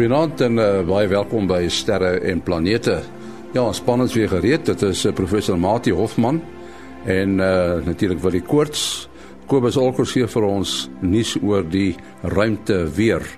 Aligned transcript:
Goeienaand 0.00 0.40
en 0.40 0.54
uh, 0.56 0.66
baie 0.88 1.10
welkom 1.12 1.44
by 1.44 1.66
Sterre 1.68 2.22
en 2.24 2.38
Planete. 2.40 2.94
Ja, 3.52 3.66
spannend 3.76 4.14
weer 4.16 4.30
gereed. 4.32 4.62
Dit 4.64 4.80
is 4.86 5.02
uh, 5.04 5.12
professor 5.12 5.58
Mati 5.60 5.92
Hofman 5.92 6.38
en 7.04 7.34
uh, 7.36 7.84
natuurlik 7.84 8.22
Willie 8.24 8.40
Koorts. 8.40 9.10
Kobus 9.44 9.76
Olkers 9.76 10.14
hier 10.16 10.32
vir 10.32 10.46
ons 10.48 10.88
nuus 11.04 11.34
oor 11.44 11.68
die 11.68 11.98
ruimte 12.24 12.78
weer. 12.96 13.28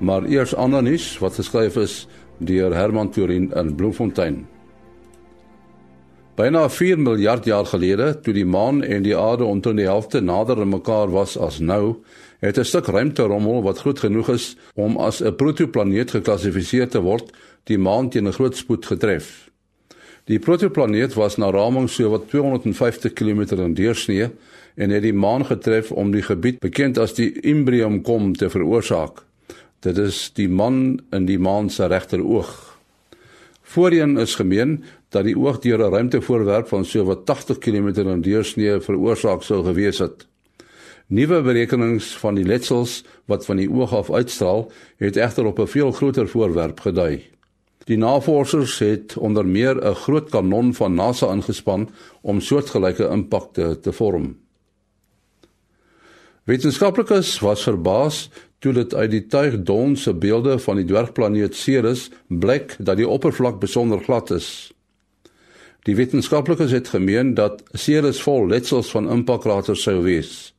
Maar 0.00 0.24
eers 0.32 0.56
ander 0.56 0.86
nuus 0.88 1.10
wat 1.20 1.36
geskryf 1.36 1.76
is 1.84 1.98
deur 2.40 2.72
Herman 2.72 3.12
Turin 3.12 3.50
in 3.52 3.76
Bloemfontein. 3.76 4.46
Byna 6.40 6.64
4 6.72 6.96
miljard 6.96 7.44
jaar 7.44 7.68
gelede, 7.68 8.14
toe 8.24 8.32
die 8.32 8.48
maan 8.48 8.80
en 8.80 9.04
die 9.04 9.16
aarde 9.16 9.44
omtrent 9.44 9.84
die 9.84 9.88
helfte 9.88 10.24
nader 10.24 10.64
aan 10.64 10.72
mekaar 10.78 11.12
was 11.12 11.36
as 11.36 11.60
nou, 11.60 11.98
het 12.40 12.58
'n 12.58 12.64
stuk 12.64 12.86
ruimterommel 12.86 13.62
wat 13.62 13.78
groot 13.78 13.98
genoeg 13.98 14.28
is 14.28 14.56
om 14.74 14.96
as 14.96 15.22
'n 15.22 15.34
protoplaneet 15.34 16.10
geklassifiseer 16.10 16.88
te 16.88 17.00
word, 17.00 17.32
die 17.64 17.78
maan 17.78 18.10
teen 18.10 18.26
'n 18.26 18.32
groot 18.32 18.56
spoed 18.56 18.86
getref. 18.86 19.50
Die 20.26 20.38
protoplaneet 20.38 21.14
was 21.14 21.36
na 21.36 21.50
raming 21.50 21.90
so 21.90 22.10
wat 22.10 22.28
250 22.28 23.12
km 23.12 23.60
in 23.62 23.74
deursnee 23.74 24.30
en 24.74 24.90
het 24.90 25.02
die 25.02 25.14
maan 25.14 25.46
getref 25.46 25.92
om 25.92 26.10
die 26.10 26.22
gebied 26.22 26.58
bekend 26.58 26.98
as 26.98 27.14
die 27.14 27.30
Imbrium 27.40 28.02
kom 28.02 28.34
te 28.34 28.50
veroorsaak. 28.50 29.22
Dit 29.80 29.98
is 29.98 30.30
die 30.34 30.48
man 30.48 31.00
in 31.14 31.28
die 31.28 31.38
maan 31.38 31.70
se 31.70 31.86
regteroog. 31.86 32.78
Voorheen 33.62 34.18
is 34.18 34.34
gemeen 34.34 34.84
dat 35.14 35.24
die 35.24 35.38
oog 35.38 35.60
deur 35.62 35.78
'n 35.78 35.92
ruimtevoorwerp 35.92 36.68
van 36.68 36.84
so 36.84 37.04
wat 37.04 37.26
80 37.26 37.58
km 37.58 37.88
in 38.08 38.20
deursnee 38.20 38.80
veroorsaak 38.80 39.42
sou 39.42 39.64
gewees 39.64 39.98
het. 39.98 40.26
Nuwe 41.06 41.42
berekenings 41.42 42.16
van 42.18 42.34
die 42.34 42.44
letsels 42.44 43.04
wat 43.30 43.44
van 43.46 43.60
die 43.60 43.68
oog 43.70 43.92
af 43.94 44.10
uitstraal, 44.10 44.64
het 44.98 45.16
egter 45.16 45.46
op 45.46 45.58
'n 45.58 45.66
veel 45.66 45.92
groter 45.92 46.28
voorwerp 46.28 46.80
gedui. 46.80 47.22
Die 47.84 47.96
navorsers 47.96 48.78
het 48.78 49.16
onder 49.16 49.46
meer 49.46 49.76
'n 49.86 49.94
groot 49.94 50.30
kanon 50.30 50.74
van 50.74 50.94
NASA 50.94 51.32
ingespan 51.32 51.90
om 52.20 52.40
soortgelyke 52.40 53.08
impakte 53.08 53.78
te 53.80 53.92
vorm. 53.92 54.36
Wetenskaplikes 56.44 57.38
was 57.38 57.62
verbaas 57.62 58.30
toe 58.58 58.72
dit 58.72 58.94
uit 58.94 59.10
die 59.10 59.26
tuig 59.26 59.62
Dawn 59.62 59.94
se 59.96 60.14
beelde 60.14 60.58
van 60.58 60.76
die 60.76 60.84
dwergplaneet 60.84 61.54
Ceres 61.54 62.10
blyk 62.28 62.76
dat 62.78 62.96
die 62.96 63.08
oppervlak 63.08 63.60
besonder 63.60 63.98
glad 63.98 64.30
is. 64.30 64.72
Die 65.82 65.96
wetenskaplikes 65.96 66.70
het 66.70 66.88
gemeen 66.88 67.34
dat 67.34 67.62
Ceres 67.72 68.22
vol 68.22 68.46
letsels 68.46 68.90
van 68.90 69.10
impakkraters 69.10 69.82
sou 69.82 70.02
wees. 70.02 70.55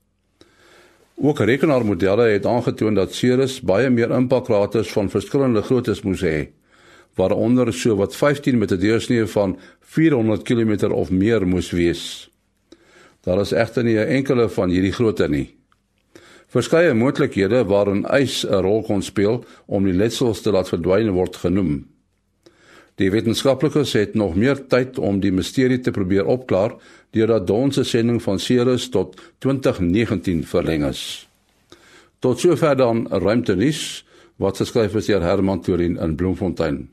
Ook 1.20 1.40
rekenaarmodelle 1.40 2.28
het 2.30 2.46
aangetoon 2.46 2.94
dat 2.94 3.14
Ceres 3.14 3.56
baie 3.62 3.90
meer 3.90 4.12
impakkraters 4.14 4.92
van 4.94 5.10
verskillende 5.10 5.64
groottes 5.66 6.04
moes 6.06 6.22
hê, 6.22 6.52
waaronder 7.18 7.72
so 7.74 7.96
wat 7.98 8.16
15 8.16 8.58
met 8.58 8.72
'n 8.72 8.78
deursnee 8.80 9.26
van 9.26 9.58
400 9.82 10.44
km 10.44 10.92
of 10.92 11.10
meer 11.10 11.48
moes 11.48 11.72
wees. 11.72 12.30
Daar 13.22 13.40
is 13.42 13.52
egter 13.52 13.84
nie 13.84 13.98
'n 13.98 14.08
enkele 14.08 14.50
van 14.50 14.70
hierdie 14.70 14.92
grootte 14.92 15.28
nie. 15.28 15.56
Verskeie 16.48 16.94
moontlikhede 16.94 17.66
waarin 17.66 18.06
ys 18.22 18.46
'n 18.46 18.62
rol 18.62 18.84
kon 18.84 19.02
speel 19.02 19.44
om 19.66 19.84
die 19.84 19.94
letsels 19.94 20.42
te 20.42 20.52
laat 20.52 20.70
verdwyn 20.70 21.12
word 21.12 21.36
genoem. 21.36 21.97
Die 22.98 23.12
wetenskaplikes 23.14 23.92
het 23.94 24.16
nog 24.18 24.34
meer 24.36 24.58
tyd 24.68 24.98
om 24.98 25.20
die 25.22 25.32
misterie 25.32 25.78
te 25.80 25.92
probeer 25.94 26.26
opklaar 26.26 26.74
deurdat 27.14 27.46
Dawn 27.46 27.70
se 27.72 27.84
sending 27.86 28.18
van 28.24 28.40
Ceres 28.42 28.88
tot 28.90 29.20
2019 29.46 30.42
verleng 30.50 30.86
is. 30.88 31.02
Tot 32.20 32.42
sover 32.42 32.74
dan 32.78 33.06
ruimtenis 33.12 34.02
wat 34.42 34.58
geskryf 34.58 34.98
is 34.98 35.10
deur 35.12 35.22
Herman 35.22 35.62
Turin 35.62 36.00
in 36.02 36.16
Bloemfontein. 36.18 36.88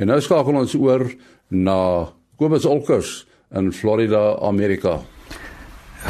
En 0.00 0.08
nou 0.08 0.20
skakel 0.24 0.56
ons 0.56 0.74
oor 0.80 1.04
na 1.48 2.08
Kobus 2.40 2.64
Olkers 2.64 3.26
in 3.52 3.72
Florida, 3.76 4.38
Amerika. 4.40 5.02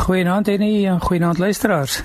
Goeienaand 0.07 0.49
en 0.49 1.01
goeienaand 1.01 1.39
luisteraars. 1.39 2.03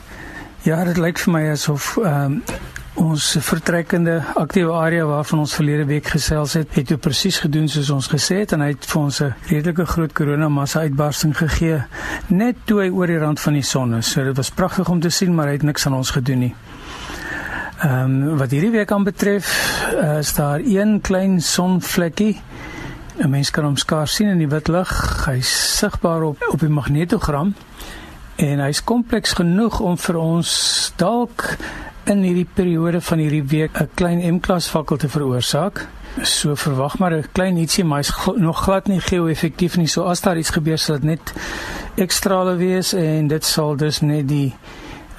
Ja, 0.66 0.82
dit 0.84 0.98
lyk 0.98 1.22
vir 1.22 1.34
my 1.38 1.50
asof 1.54 1.98
ehm 2.02 2.42
um, 2.42 2.74
Ons 2.96 3.34
vertrekkende 3.44 4.22
aktiewe 4.40 4.72
area 4.72 5.04
waarvan 5.04 5.42
ons 5.44 5.54
verlede 5.58 5.84
week 5.90 6.06
gesels 6.14 6.54
het, 6.56 6.70
het 6.78 6.94
dit 6.94 7.02
presies 7.04 7.42
gedoen 7.44 7.68
soos 7.68 7.90
ons 7.92 8.08
gesê 8.08 8.38
het 8.46 8.54
en 8.56 8.62
hy 8.64 8.70
het 8.72 8.86
vir 8.88 9.02
ons 9.02 9.20
'n 9.22 9.34
redelike 9.50 9.86
groot 9.86 10.14
koronamassa 10.14 10.80
uitbarsting 10.80 11.36
gegee 11.36 11.84
net 12.30 12.56
toe 12.66 12.80
hy 12.82 12.90
oor 12.90 13.08
die 13.08 13.18
rand 13.20 13.40
van 13.40 13.54
die 13.54 13.64
son 13.64 13.96
is. 13.96 14.12
So 14.12 14.24
dit 14.24 14.38
was 14.38 14.50
pragtig 14.50 14.90
om 14.90 15.00
te 15.00 15.10
sien, 15.10 15.36
maar 15.36 15.48
hy 15.48 15.54
het 15.54 15.64
niks 15.64 15.86
aan 15.86 15.94
ons 15.94 16.12
gedoen 16.12 16.40
nie. 16.40 16.56
Ehm 17.84 18.24
um, 18.24 18.38
wat 18.38 18.52
hierdie 18.52 18.72
week 18.72 18.92
aanbetref, 18.92 19.48
uh, 19.94 20.18
is 20.20 20.34
daar 20.34 20.60
een 20.60 21.02
klein 21.02 21.42
sonvlekkie. 21.42 22.42
'n 23.20 23.30
Mens 23.30 23.52
kan 23.52 23.64
hom 23.64 23.78
skaars 23.78 24.16
sien 24.16 24.28
in 24.28 24.38
die 24.38 24.48
wit 24.48 24.68
lig. 24.68 25.26
Hy's 25.26 25.78
sigbaar 25.78 26.24
op 26.24 26.38
op 26.52 26.60
die 26.60 26.70
magnetogram 26.70 27.56
en 28.36 28.60
hy's 28.60 28.84
kompleks 28.84 29.34
genoeg 29.34 29.80
om 29.80 29.98
vir 29.98 30.16
ons 30.16 30.94
dalk 30.96 31.58
in 32.06 32.22
hierdie 32.22 32.48
periode 32.54 33.02
van 33.02 33.18
hierdie 33.18 33.44
week 33.44 33.80
'n 33.82 33.90
klein 33.94 34.36
M-klas 34.36 34.68
fakkel 34.68 34.98
te 34.98 35.10
veroorsaak. 35.10 35.88
So 36.22 36.56
verwag 36.56 36.98
maar 36.98 37.14
'n 37.14 37.26
klein 37.32 37.58
ietsie, 37.58 37.84
maar 37.84 38.00
is 38.00 38.14
nog 38.36 38.64
glad 38.64 38.88
nie 38.88 39.00
geo-effektief 39.00 39.78
nie. 39.78 39.88
So 39.88 40.04
as 40.04 40.22
daar 40.22 40.38
iets 40.38 40.50
gebeur, 40.50 40.78
sal 40.78 40.96
dit 40.96 41.04
net 41.04 41.34
ekstrale 41.96 42.56
wees 42.56 42.94
en 42.94 43.28
dit 43.28 43.46
sal 43.46 43.76
dus 43.76 44.02
net 44.02 44.28
die 44.28 44.56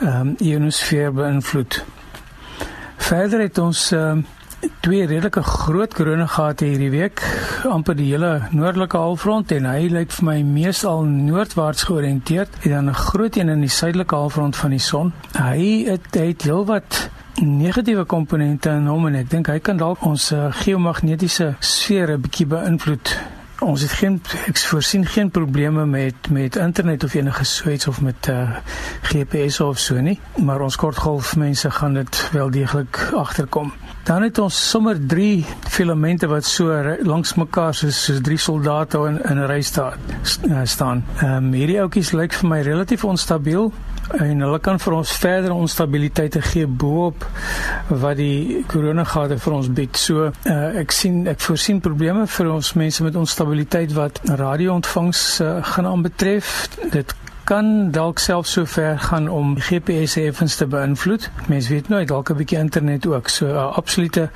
ehm 0.01 0.21
um, 0.21 0.35
ionosfeer 0.39 1.13
beïnvloed. 1.13 1.85
Verder 2.97 3.41
het 3.41 3.59
ons 3.59 3.93
ehm 3.93 4.11
um, 4.11 4.27
twee 4.81 5.07
redelike 5.07 5.43
groot 5.43 5.95
korone 5.95 6.29
gehad 6.29 6.61
hierdie 6.61 6.91
week. 6.91 7.23
Amper 7.69 7.97
die 7.99 8.09
hele 8.13 8.49
noordelike 8.51 8.99
halfrond 8.99 9.53
en 9.57 9.69
hy 9.69 9.89
lyk 9.93 10.13
vir 10.15 10.27
my 10.29 10.37
meestal 10.47 11.05
noordwaarts 11.05 11.87
georiënteerd 11.89 12.61
en 12.63 12.71
dan 12.71 12.91
'n 12.91 12.95
groot 12.95 13.37
een 13.37 13.49
in 13.49 13.61
die 13.61 13.73
suidelike 13.73 14.15
halfrond 14.15 14.57
van 14.57 14.71
die 14.71 14.83
son. 14.83 15.13
Hy 15.39 15.85
het 15.89 16.15
het 16.15 16.43
heelwat 16.43 17.11
negatiewe 17.41 18.05
komponente 18.05 18.71
in 18.71 18.87
hom 18.87 19.07
en 19.07 19.15
ek 19.15 19.31
dink 19.31 19.47
hy 19.47 19.59
kan 19.59 19.77
dalk 19.77 20.05
ons 20.05 20.33
uh, 20.33 20.53
geomagnetiese 20.53 21.55
sfere 21.61 22.19
bietjie 22.19 22.47
beïnvloed. 22.47 23.17
Ons 23.61 23.83
het 23.83 23.93
geen 23.93 24.21
ek 24.47 24.59
voorsien 24.59 25.07
geen 25.07 25.31
probleme 25.31 25.87
met 25.87 26.29
met 26.31 26.57
internet 26.57 27.05
of 27.05 27.15
enige 27.15 27.45
soets 27.45 27.87
of 27.87 28.01
met 28.01 28.29
uh, 28.29 28.41
eh, 28.41 28.57
GPS 29.03 29.61
of 29.61 29.79
so 29.79 30.01
nie 30.01 30.21
maar 30.37 30.61
ons 30.61 30.77
kortgolfmense 30.77 31.71
gaan 31.71 31.95
dit 31.95 32.29
wel 32.33 32.51
deeglik 32.51 33.11
agterkom 33.15 33.73
Dan 34.07 34.23
het 34.23 34.39
ons 34.39 34.55
sommer 34.71 34.99
3 35.07 35.45
filamente 35.69 36.29
wat 36.31 36.45
so 36.47 36.71
langs 37.03 37.35
mekaar 37.35 37.75
soos 37.75 37.99
soos 38.05 38.21
drie 38.23 38.39
soldate 38.39 38.99
in 39.09 39.19
'n 39.39 39.47
ry 39.51 39.61
staan 39.63 39.99
staan. 40.65 41.05
Ehm 41.23 41.37
um, 41.37 41.53
hierdie 41.53 41.81
ouetjies 41.81 42.13
lyk 42.13 42.33
vir 42.33 42.49
my 42.49 42.61
relatief 42.61 43.05
onstabiel 43.05 43.73
en 44.19 44.41
hulle 44.41 44.59
kan 44.59 44.79
vir 44.79 44.93
ons 44.93 45.11
verdere 45.11 45.55
onstabiliteit 45.55 46.37
gee 46.53 46.67
bo-op 46.67 47.27
wat 47.89 48.17
die 48.17 48.65
koronagate 48.67 49.39
vir 49.39 49.53
ons 49.53 49.69
bied. 49.69 49.97
So 49.97 50.31
uh, 50.31 50.79
ek 50.79 50.93
sien 50.93 51.27
ek 51.27 51.41
voorsien 51.41 51.81
probleme 51.81 52.27
vir 52.27 52.53
ons 52.53 52.73
mense 52.73 53.03
met 53.03 53.17
onstabiliteit 53.17 53.93
wat 53.93 54.21
radio-ontvangs 54.25 55.41
uh, 55.41 55.65
gaan 55.75 55.87
aanbetref. 55.87 56.69
Dit 56.93 57.15
kan 57.47 57.91
dalk 57.95 58.19
self 58.19 58.47
so 58.51 58.65
ver 58.67 58.99
gaan 58.99 59.29
om 59.31 59.53
GPS 59.59 60.17
effens 60.19 60.57
te 60.59 60.67
beïnvloed. 60.67 61.29
Mense 61.47 61.71
weet 61.71 61.89
nooit 61.89 62.09
dalk 62.09 62.31
'n 62.31 62.37
bietjie 62.37 62.59
internet 62.59 63.07
ook. 63.07 63.29
So 63.29 63.47
uh, 63.47 63.77
absolute 63.77 64.31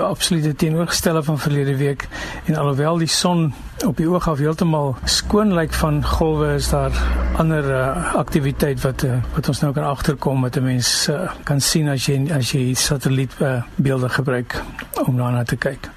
absolute 0.00 0.54
teenoorgestelde 0.54 1.22
van 1.22 1.38
verlede 1.38 1.76
week 1.76 2.08
en 2.44 2.56
alhoewel 2.56 2.98
die 2.98 3.08
son 3.08 3.52
op 3.86 3.96
die 3.96 4.08
oog 4.08 4.28
af 4.28 4.38
heeltemal 4.38 4.96
skoon 5.04 5.54
lyk 5.54 5.72
van 5.72 6.04
golwe 6.04 6.54
is 6.54 6.68
daar 6.68 6.92
ander 7.36 7.64
uh, 7.70 8.14
aktiwiteit 8.14 8.80
wat 8.80 9.02
uh, 9.02 9.20
wat 9.34 9.48
ons 9.48 9.60
nou 9.60 9.72
kan 9.72 9.84
agterkom 9.84 10.40
met 10.40 10.56
'n 10.56 10.64
mens 10.64 11.08
uh, 11.08 11.30
kan 11.44 11.60
sien 11.60 11.88
as 11.88 12.06
jy 12.06 12.32
as 12.32 12.52
jy 12.52 12.74
satelliet 12.74 13.40
uh, 13.40 13.62
beelde 13.76 14.08
gebruik 14.08 14.62
om 15.04 15.16
daarna 15.16 15.42
te 15.42 15.56
kyk. 15.56 15.90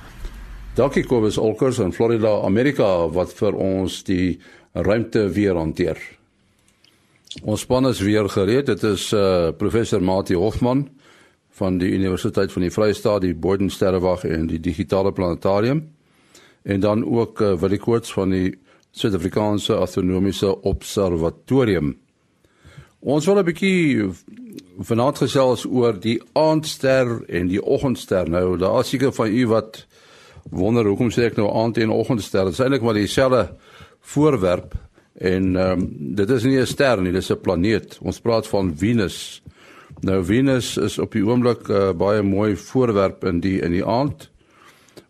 Dankie 0.73 1.05
Kobus 1.05 1.37
Olkers 1.37 1.79
in 1.79 1.93
Florida, 1.93 2.41
Amerika 2.43 3.07
wat 3.07 3.33
vir 3.33 3.55
ons 3.55 4.03
die 4.03 4.39
ruimte 4.73 5.29
weer 5.29 5.55
hanteer. 5.55 6.20
Ons 7.39 7.61
span 7.63 7.87
is 7.87 8.01
weer 8.03 8.27
gereed. 8.29 8.65
Dit 8.67 8.83
is 8.83 9.11
uh 9.15 9.51
professor 9.55 10.03
Mati 10.03 10.35
Hofman 10.35 10.89
van 11.55 11.77
die 11.79 11.91
Universiteit 11.95 12.51
van 12.51 12.65
die 12.65 12.71
Vrye 12.71 12.93
State, 12.93 13.25
die 13.25 13.35
Boden 13.35 13.69
Sterrewag 13.71 14.25
en 14.27 14.49
die 14.49 14.59
Digitale 14.59 15.13
Planetarium. 15.15 15.85
En 16.63 16.79
dan 16.79 17.05
ook 17.05 17.39
uh, 17.41 17.53
Willie 17.59 17.79
Koorts 17.79 18.11
van 18.13 18.29
die 18.35 18.59
Suid-Afrikaanse 18.91 19.75
Astronomiese 19.79 20.61
Observatorium. 20.61 21.95
Ons 22.99 23.25
wil 23.25 23.39
'n 23.39 23.45
bietjie 23.45 24.11
vanaand 24.79 25.17
gesels 25.17 25.65
oor 25.65 25.99
die 25.99 26.19
aandster 26.33 27.23
en 27.27 27.47
die 27.47 27.63
oggendster. 27.63 28.29
Nou, 28.29 28.57
daar 28.57 28.79
is 28.79 28.89
seker 28.89 29.13
van 29.13 29.31
u 29.31 29.47
wat 29.47 29.85
wonder 30.49 30.85
hoekom 30.85 31.09
sê 31.09 31.31
ek 31.31 31.37
nou 31.37 31.47
aand 31.55 31.77
en 31.77 31.89
oggendster? 31.89 32.43
Dit 32.43 32.53
is 32.53 32.59
eintlik 32.59 32.81
maar 32.81 32.93
dieselfde 32.93 33.55
voorwerp 34.01 34.75
En 35.13 35.55
ehm 35.55 35.79
um, 35.79 36.15
dit 36.15 36.29
is 36.29 36.43
nie 36.43 36.59
'n 36.59 36.65
ster 36.65 37.01
nie, 37.01 37.11
dis 37.11 37.31
'n 37.31 37.41
planeet. 37.41 37.97
Ons 38.01 38.19
praat 38.19 38.47
van 38.47 38.77
Venus. 38.77 39.41
Nou 40.01 40.25
Venus 40.25 40.77
is 40.77 40.97
op 40.97 41.11
die 41.11 41.25
oomblik 41.25 41.67
'n 41.67 41.71
uh, 41.71 41.91
baie 41.93 42.21
mooi 42.21 42.55
voorwerp 42.55 43.23
in 43.23 43.39
die 43.39 43.61
in 43.61 43.71
die 43.71 43.85
aand. 43.85 44.29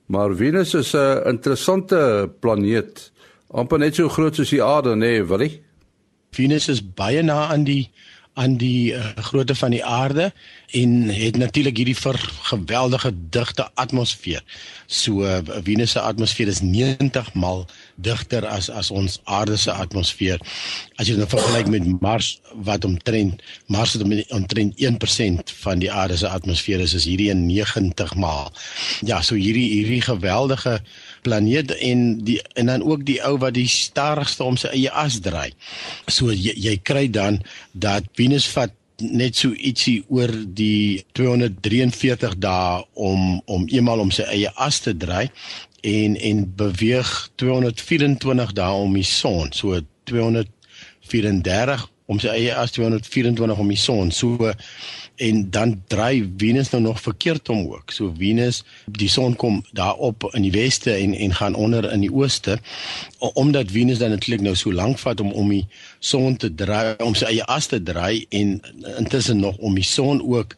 Maar 0.06 0.36
Venus 0.36 0.74
is 0.74 0.94
'n 0.94 1.22
interessante 1.26 2.32
planeet, 2.40 3.12
amper 3.48 3.80
net 3.80 3.96
so 3.96 4.10
groot 4.10 4.36
soos 4.36 4.50
die 4.50 4.64
aarde, 4.64 4.96
nê, 4.96 4.98
nee, 4.98 5.24
wil 5.24 5.40
jy? 5.40 5.62
Venus 6.32 6.68
is 6.68 6.94
baie 6.94 7.22
na 7.22 7.48
aan 7.48 7.64
die 7.64 7.92
aan 8.34 8.58
die 8.58 8.94
uh, 8.94 9.06
grootte 9.16 9.56
van 9.56 9.74
die 9.76 9.84
aarde 9.86 10.32
en 10.72 11.10
het 11.12 11.38
natuurlik 11.38 11.78
hierdie 11.78 11.98
geweldige 12.48 13.12
digte 13.30 13.70
atmosfeer. 13.74 14.44
So 14.86 15.24
uh, 15.24 15.40
Venus 15.64 15.92
se 15.92 16.00
atmosfeer 16.00 16.48
is 16.48 16.62
90 16.62 17.34
maal 17.34 17.68
digter 18.06 18.46
as 18.48 18.70
as 18.70 18.92
ons 18.92 19.20
aarde 19.24 19.58
se 19.58 19.72
atmosfeer. 19.72 20.42
As 20.98 21.08
jy 21.08 21.16
dit 21.16 21.22
nou 21.22 21.30
vergelyk 21.32 21.70
met 21.72 21.88
Mars 22.02 22.34
wat 22.68 22.86
omtrent 22.88 23.42
Mars 23.72 23.96
het 23.96 24.04
omtrent 24.34 24.82
1% 24.82 25.56
van 25.64 25.84
die 25.84 25.92
aarde 25.92 26.18
se 26.18 26.30
atmosfeer 26.30 26.84
is, 26.84 26.96
is 26.98 27.08
hierdie 27.10 27.32
90 27.34 28.16
maal. 28.16 28.52
Ja, 29.06 29.22
so 29.22 29.36
hierdie 29.40 29.70
hierdie 29.72 30.02
geweldige 30.06 30.80
planeet 31.26 31.72
en 31.78 32.20
die 32.26 32.40
en 32.60 32.72
dan 32.72 32.84
ook 32.84 33.06
die 33.06 33.20
ou 33.26 33.38
wat 33.42 33.56
die 33.58 33.70
stadigste 33.70 34.44
om 34.44 34.60
sy 34.60 34.74
eie 34.76 34.92
as 34.92 35.22
draai. 35.24 35.52
So 36.08 36.34
jy, 36.34 36.56
jy 36.58 36.78
kry 36.84 37.08
dan 37.12 37.42
dat 37.74 38.10
Venus 38.18 38.50
vat 38.52 38.76
net 39.02 39.38
so 39.40 39.56
ietsie 39.58 40.02
oor 40.14 40.32
die 40.58 41.02
243 41.18 42.38
dae 42.42 42.82
om 42.94 43.42
om 43.50 43.66
eenmal 43.72 44.04
om 44.04 44.12
sy 44.14 44.28
eie 44.30 44.52
as 44.62 44.82
te 44.86 44.94
draai 44.98 45.28
en 45.82 46.18
en 46.20 46.44
beweeg 46.56 47.30
224 47.36 48.54
dae 48.54 48.74
om 48.74 48.94
die 48.94 49.08
son. 49.08 49.52
So 49.54 49.80
234 50.10 51.88
om 52.12 52.20
sy 52.20 52.34
eie 52.36 52.56
as 52.56 52.74
224 52.76 53.60
om 53.60 53.72
die 53.72 53.80
son. 53.80 54.12
So 54.12 54.52
en 55.22 55.50
dan 55.54 55.76
draai 55.88 56.26
Venus 56.38 56.70
nou 56.70 56.82
nog 56.84 57.02
verkeerd 57.02 57.50
om 57.50 57.68
ook. 57.68 57.92
So 57.94 58.14
Venus, 58.18 58.64
die 58.86 59.10
son 59.10 59.36
kom 59.36 59.62
daar 59.72 59.96
op 59.96 60.26
in 60.34 60.42
die 60.48 60.52
weste 60.52 60.94
en 60.94 61.14
en 61.14 61.36
gaan 61.36 61.56
onder 61.56 61.92
in 61.92 62.02
die 62.02 62.14
ooste 62.14 62.58
omdat 63.18 63.72
Venus 63.72 64.00
dan 64.02 64.16
eintlik 64.16 64.42
nou 64.42 64.56
so 64.58 64.74
lank 64.74 64.98
vat 65.00 65.20
om 65.22 65.32
om 65.38 65.50
die 65.54 65.66
son 66.00 66.38
te 66.42 66.50
draai, 66.58 66.96
om 67.06 67.14
sy 67.18 67.28
eie 67.30 67.46
as 67.46 67.70
te 67.70 67.78
draai 67.84 68.26
en 68.34 68.56
intussen 68.98 69.40
nog 69.44 69.58
om 69.62 69.78
die 69.78 69.86
son 69.86 70.22
ook 70.26 70.56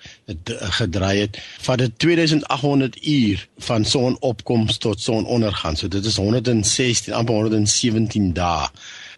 gedraai 0.79 1.25
het. 1.25 1.39
Vat 1.67 1.83
dit 1.83 1.97
2800 1.99 2.99
uur 3.05 3.47
van 3.67 3.85
sonopkoms 3.85 4.77
tot 4.77 5.01
sonondergang. 5.01 5.77
So 5.77 5.91
dit 5.91 6.05
is 6.05 6.17
116 6.17 7.13
amper 7.13 7.41
117 7.43 8.31
dae. 8.37 8.69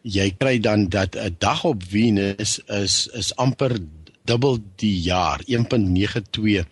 Jy 0.02 0.32
kry 0.38 0.58
dan 0.60 0.90
dat 0.90 1.16
'n 1.16 1.36
dag 1.38 1.64
op 1.66 1.84
Venus 1.90 2.60
is 2.66 3.08
is 3.14 3.36
amper 3.36 3.78
dubbel 4.26 4.60
die 4.82 4.94
jaar 5.06 5.42
1.92 5.48 6.66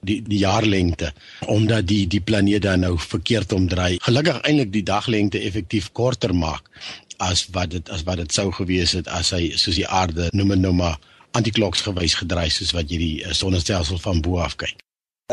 die 0.00 0.18
die 0.24 0.40
jaarlengte 0.42 1.12
omdat 1.46 1.86
die 1.88 2.04
die 2.10 2.20
planeet 2.20 2.62
dan 2.66 2.84
nou 2.84 2.94
verkeerd 2.98 3.52
omdraai. 3.52 3.98
Gelukkig 4.02 4.40
eintlik 4.42 4.72
die 4.72 4.84
daglengte 4.86 5.40
effektief 5.40 5.90
korter 5.92 6.34
maak 6.34 6.70
as 7.22 7.46
wat 7.54 7.70
dit 7.70 7.90
as 7.90 8.04
wat 8.08 8.22
dit 8.22 8.32
sou 8.32 8.50
gewees 8.52 8.94
het 8.98 9.08
as 9.08 9.32
hy 9.36 9.52
soos 9.56 9.78
die 9.78 9.88
aarde 9.88 10.30
noem 10.32 10.56
nou 10.60 10.72
maar 10.72 10.98
antikloks 11.34 11.84
gewys 11.86 12.16
gedraai 12.20 12.50
soos 12.50 12.72
wat 12.74 12.90
jy 12.90 12.98
die 12.98 13.14
uh, 13.24 13.32
sonnestelsel 13.32 14.00
van 14.02 14.22
bo 14.22 14.40
af 14.42 14.56
kyk. 14.60 14.76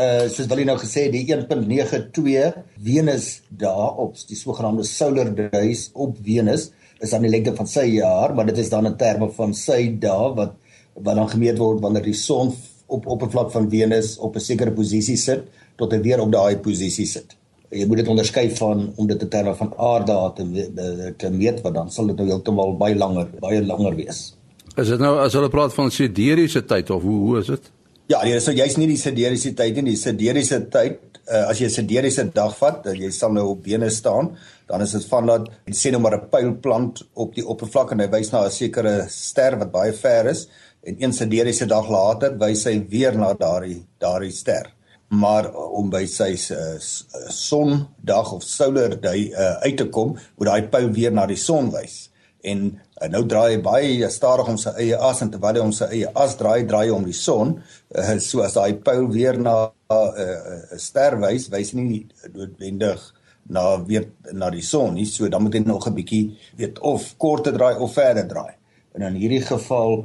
Uh 0.00 0.28
soos 0.32 0.48
wat 0.48 0.58
jy 0.58 0.66
nou 0.68 0.78
gesê 0.80 1.08
die 1.12 1.24
1.92 1.28 2.62
Venus 2.80 3.26
daarop 3.48 4.16
die 4.28 4.38
sogenaamde 4.38 4.86
solar 4.88 5.28
days 5.36 5.90
op 5.92 6.16
Venus 6.24 6.70
is 7.02 7.12
aan 7.12 7.26
die 7.26 7.32
lengte 7.32 7.54
van 7.58 7.66
sy 7.66 7.84
jaar, 7.96 8.34
maar 8.34 8.46
dit 8.46 8.60
is 8.62 8.70
dan 8.70 8.86
in 8.86 8.96
terme 8.96 9.28
van 9.34 9.54
sy 9.58 9.80
dae 10.00 10.28
wat 10.38 10.54
wat 10.94 11.16
dan 11.16 11.28
gemeet 11.28 11.58
word 11.58 11.80
wanneer 11.80 12.02
die 12.02 12.16
son 12.16 12.52
op 12.92 13.06
oppervlak 13.06 13.50
van 13.52 13.68
Venus 13.70 14.18
op 14.18 14.36
'n 14.36 14.40
sekere 14.40 14.72
posisie 14.72 15.16
sit 15.16 15.44
tot 15.76 15.92
hy 15.92 16.00
weer 16.00 16.20
op 16.20 16.32
daai 16.32 16.56
posisie 16.58 17.06
sit. 17.06 17.36
Jy 17.70 17.86
moet 17.86 17.96
dit 17.96 18.08
onderskei 18.08 18.50
van 18.56 18.92
om 18.96 19.06
dit 19.06 19.18
te 19.18 19.28
terme 19.28 19.54
van 19.54 19.72
aarde 19.76 20.32
te 20.36 21.14
te 21.16 21.30
meet 21.30 21.62
wat 21.62 21.74
dan 21.74 21.90
sal 21.90 22.06
dit 22.06 22.16
nou 22.16 22.26
heeltemal 22.26 22.76
baie 22.76 22.94
langer 22.94 23.28
baie 23.40 23.62
langer 23.64 23.96
wees. 23.96 24.34
Is 24.76 24.88
dit 24.88 24.98
nou 24.98 25.18
as 25.18 25.32
hulle 25.32 25.48
praat 25.48 25.72
van 25.74 25.90
sideriese 25.90 26.64
tyd 26.64 26.90
of 26.90 27.02
hoe 27.02 27.18
hoe 27.20 27.38
is 27.38 27.46
dit? 27.46 27.70
Ja, 28.06 28.22
nee, 28.24 28.40
so 28.40 28.52
jy's 28.52 28.76
nie 28.76 28.86
die 28.86 28.96
sideriese 28.96 29.54
tyd 29.54 29.74
nie, 29.74 29.92
die 29.92 29.96
sideriese 29.96 30.68
tyd 30.68 31.12
uh, 31.28 31.48
as 31.48 31.60
jy 31.60 31.66
'n 31.66 31.76
sideriese 31.76 32.24
dag 32.34 32.56
vat, 32.56 32.82
dat 32.84 32.96
jy 32.96 33.10
sal 33.10 33.32
nou 33.32 33.46
op 33.54 33.62
bene 33.62 33.90
staan, 33.90 34.36
dan 34.66 34.80
is 34.80 34.92
dit 34.92 35.04
van 35.04 35.26
dat 35.26 35.48
sê 35.70 35.90
nou 35.90 36.00
maar 36.00 36.16
'n 36.16 36.28
pyl 36.30 36.52
plant 36.60 37.02
op 37.14 37.34
die 37.34 37.46
oppervlak 37.46 37.92
en 37.92 38.00
hy 38.00 38.08
wys 38.08 38.32
na 38.32 38.44
'n 38.44 38.50
sekere 38.50 39.06
ster 39.08 39.58
wat 39.58 39.72
baie 39.72 39.92
ver 39.92 40.26
is 40.26 40.48
en 40.82 41.02
een 41.02 41.12
se 41.12 41.26
deriese 41.26 41.66
dag 41.66 41.88
later 41.90 42.36
wys 42.38 42.64
hy 42.66 42.78
weer 42.90 43.16
na 43.18 43.32
daardie 43.38 43.82
daardie 44.02 44.32
ster. 44.34 44.70
Maar 45.12 45.50
om 45.52 45.90
by 45.92 46.06
sy 46.08 46.32
uh, 46.54 46.78
sondag 47.28 48.32
of 48.32 48.44
solar 48.46 48.96
day 49.00 49.28
uh, 49.28 49.58
uit 49.66 49.76
te 49.76 49.90
kom 49.92 50.16
moet 50.16 50.48
daai 50.48 50.70
pyl 50.72 50.88
weer 50.96 51.12
na 51.12 51.26
die 51.28 51.38
son 51.38 51.68
wys. 51.74 52.08
En 52.42 52.64
uh, 52.72 53.08
nou 53.12 53.22
draai 53.28 53.56
hy 53.56 53.58
baie 53.62 54.10
stadig 54.10 54.48
om 54.48 54.58
sy 54.58 54.72
eie 54.82 54.98
as 55.10 55.20
en 55.22 55.30
terwyl 55.30 55.60
hy 55.60 55.66
om 55.66 55.74
sy 55.76 55.90
eie 55.98 56.12
as 56.24 56.38
draai 56.40 56.64
draai 56.66 56.90
om 56.96 57.04
die 57.06 57.16
son. 57.16 57.58
Uh, 57.92 58.16
so 58.24 58.42
as 58.42 58.56
daai 58.56 58.80
pyl 58.82 59.04
weer 59.12 59.38
na 59.38 59.56
'n 59.92 60.22
uh, 60.24 60.78
ster 60.80 61.18
wys 61.20 61.50
wys 61.52 61.74
nie 61.76 62.06
noodwendig 62.32 63.04
na 63.52 63.76
weer 63.84 64.08
na 64.32 64.50
die 64.50 64.64
son 64.64 64.94
nie. 64.94 65.06
So 65.06 65.28
dan 65.28 65.42
moet 65.44 65.60
hy 65.60 65.62
nog 65.66 65.86
'n 65.86 65.94
bietjie 65.94 66.38
weet 66.56 66.80
of 66.80 67.14
korter 67.18 67.52
draai 67.52 67.76
of 67.76 67.92
verder 67.92 68.26
draai. 68.26 68.56
En 68.94 69.02
in 69.02 69.14
hierdie 69.14 69.44
geval 69.44 70.04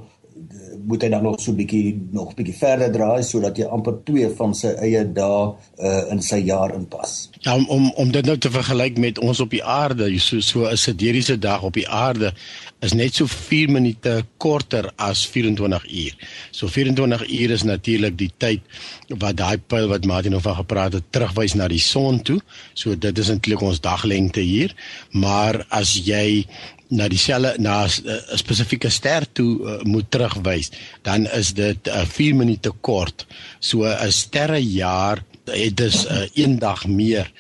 moet 0.88 1.04
hy 1.04 1.10
dan 1.12 1.24
nog 1.24 1.39
so 1.44 1.56
bietjie 1.56 1.95
nog 2.16 2.34
bietjie 2.38 2.56
verder 2.56 2.92
draai 2.94 3.24
sodat 3.25 3.57
jy 3.60 3.68
amper 3.75 3.98
2 4.07 4.30
van 4.38 4.54
sy 4.56 4.72
eie 4.86 5.04
dae 5.18 5.42
uh, 5.50 6.04
in 6.13 6.22
sy 6.24 6.39
jaar 6.48 6.74
inpas. 6.78 7.28
Ja 7.44 7.56
om 7.57 7.68
om 7.74 7.89
om 8.04 8.13
dit 8.13 8.25
nou 8.25 8.38
te 8.38 8.51
vergelyk 8.54 9.00
met 9.01 9.19
ons 9.19 9.42
op 9.44 9.51
die 9.51 9.63
aarde, 9.63 10.10
so 10.19 10.39
so 10.39 10.68
'n 10.69 10.78
sideriese 10.78 11.38
dag 11.39 11.63
op 11.63 11.74
die 11.74 11.88
aarde 11.88 12.34
is 12.81 12.94
net 12.94 13.16
so 13.16 13.25
4 13.25 13.72
minute 13.74 14.24
korter 14.38 14.92
as 14.95 15.25
24 15.28 15.86
uur. 15.89 16.13
So 16.51 16.68
24 16.68 17.28
uur 17.30 17.51
is 17.51 17.63
natuurlik 17.63 18.18
die 18.18 18.31
tyd 18.38 18.62
wat 19.10 19.38
daai 19.38 19.57
pyl 19.57 19.88
wat 19.88 20.06
Martin 20.06 20.31
nou 20.31 20.42
van 20.42 20.56
gepraat 20.56 20.94
het 20.94 21.04
terugwys 21.10 21.56
na 21.56 21.68
die 21.68 21.81
son 21.81 22.22
toe. 22.22 22.40
So 22.74 22.95
dit 22.95 23.18
is 23.18 23.30
eintlik 23.30 23.62
ons 23.62 23.81
daglengte 23.81 24.40
hier, 24.40 24.75
maar 25.12 25.66
as 25.69 25.95
jy 26.06 26.45
na 26.89 27.07
dieselfde 27.07 27.56
na 27.61 27.85
'n 27.85 28.37
spesifieke 28.37 28.89
ster 28.89 29.25
toe 29.31 29.59
uh, 29.59 29.81
moet 29.83 30.11
terugwys, 30.11 30.71
dan 31.01 31.27
is 31.27 31.53
dit 31.53 31.77
'n 31.87 31.89
uh, 31.89 32.06
4 32.06 32.35
minute 32.35 32.71
kort. 32.81 33.25
So 33.59 33.83
'n 33.83 34.11
sterrejaar 34.11 35.23
het 35.45 35.77
dus 35.77 36.06
'n 36.07 36.13
uh, 36.13 36.27
een 36.33 36.59
dag 36.59 36.87
meer. 36.87 37.31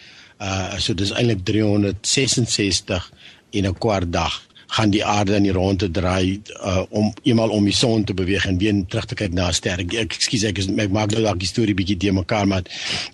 Uh 0.41 0.77
so 0.77 0.93
dis 0.93 1.11
eintlik 1.11 1.43
366 1.43 3.11
en 3.51 3.65
'n 3.65 3.77
kwart 3.77 4.11
dag 4.11 4.47
gaan 4.67 4.89
die 4.89 5.05
aarde 5.05 5.35
in 5.35 5.43
die 5.43 5.51
ronde 5.51 5.91
draai 5.91 6.41
uh, 6.59 6.83
om 6.89 7.13
eenmal 7.23 7.49
om 7.49 7.63
die 7.63 7.73
son 7.73 8.03
te 8.03 8.13
beweeg 8.13 8.45
en 8.45 8.57
weer 8.57 8.83
terug 8.87 9.05
te 9.05 9.15
kyk 9.15 9.33
na 9.33 9.47
'n 9.47 9.53
ster. 9.53 9.79
Ek 9.79 9.93
ekskuus 9.93 10.43
ek, 10.43 10.59
ek, 10.59 10.79
ek 10.79 10.91
maak 10.91 11.11
nou 11.11 11.23
dalk 11.23 11.39
die 11.39 11.47
storie 11.47 11.73
bietjie 11.73 11.97
de 11.97 12.11
mekaar 12.11 12.47
maar 12.47 12.63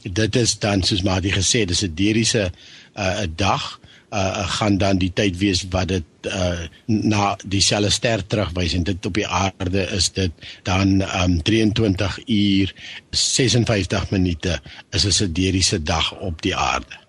dit 0.01 0.35
is 0.35 0.57
dan 0.59 0.83
soos 0.83 1.03
maar 1.03 1.21
die 1.21 1.33
gesê 1.33 1.65
dis 1.65 1.83
'n 1.83 1.93
deriese 1.95 2.49
'n 2.49 3.01
uh, 3.01 3.27
dag 3.35 3.79
uh, 4.13 4.47
gaan 4.57 4.77
dan 4.77 4.99
die 5.01 5.11
tyd 5.13 5.37
wees 5.41 5.63
wat 5.73 5.89
dit 5.91 6.29
uh, 6.29 6.65
na 6.85 7.33
dieselfde 7.45 7.91
ster 7.91 8.23
terugwys 8.27 8.75
en 8.77 8.85
dit 8.87 9.05
op 9.05 9.15
die 9.17 9.27
aarde 9.27 9.85
is 9.97 10.11
dit 10.13 10.31
dan 10.67 11.01
um, 11.01 11.39
23 11.41 12.19
uur 12.27 12.73
56 13.09 14.11
minute 14.11 14.59
is 14.91 15.05
'n 15.05 15.11
sideriese 15.11 15.81
dag 15.83 16.13
op 16.19 16.41
die 16.41 16.55
aarde. 16.55 17.01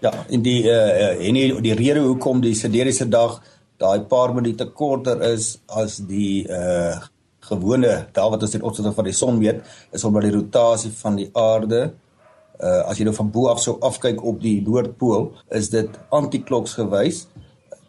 Ja, 0.00 0.12
en 0.28 0.42
die 0.42 0.62
uh, 0.64 1.26
en 1.28 1.34
die, 1.34 1.60
die 1.60 1.74
rede 1.74 2.00
hoekom 2.00 2.40
die 2.40 2.54
sideriese 2.54 3.08
dag 3.08 3.42
daai 3.76 4.00
paar 4.00 4.34
minute 4.34 4.64
korter 4.64 5.22
is 5.32 5.58
as 5.66 5.96
die 5.96 6.48
uh 6.48 6.96
gewone 7.46 8.08
dag 8.12 8.30
wat 8.30 8.42
ons 8.42 8.54
in 8.54 8.62
opsigte 8.62 8.90
van 8.92 9.04
die 9.04 9.14
son 9.14 9.38
weet 9.38 9.60
is 9.92 10.04
omdat 10.04 10.22
die 10.22 10.32
rotasie 10.34 10.90
van 10.90 11.16
die 11.16 11.28
aarde 11.32 11.80
uh 11.84 12.05
as 12.60 12.98
jy 12.98 13.04
nou 13.04 13.14
van 13.14 13.30
bo 13.30 13.48
af 13.48 13.60
sou 13.60 13.76
afkyk 13.80 14.22
op 14.24 14.40
die 14.40 14.60
noordpool, 14.64 15.32
is 15.50 15.70
dit 15.70 15.90
antikloks 16.10 16.74
gewys 16.80 17.26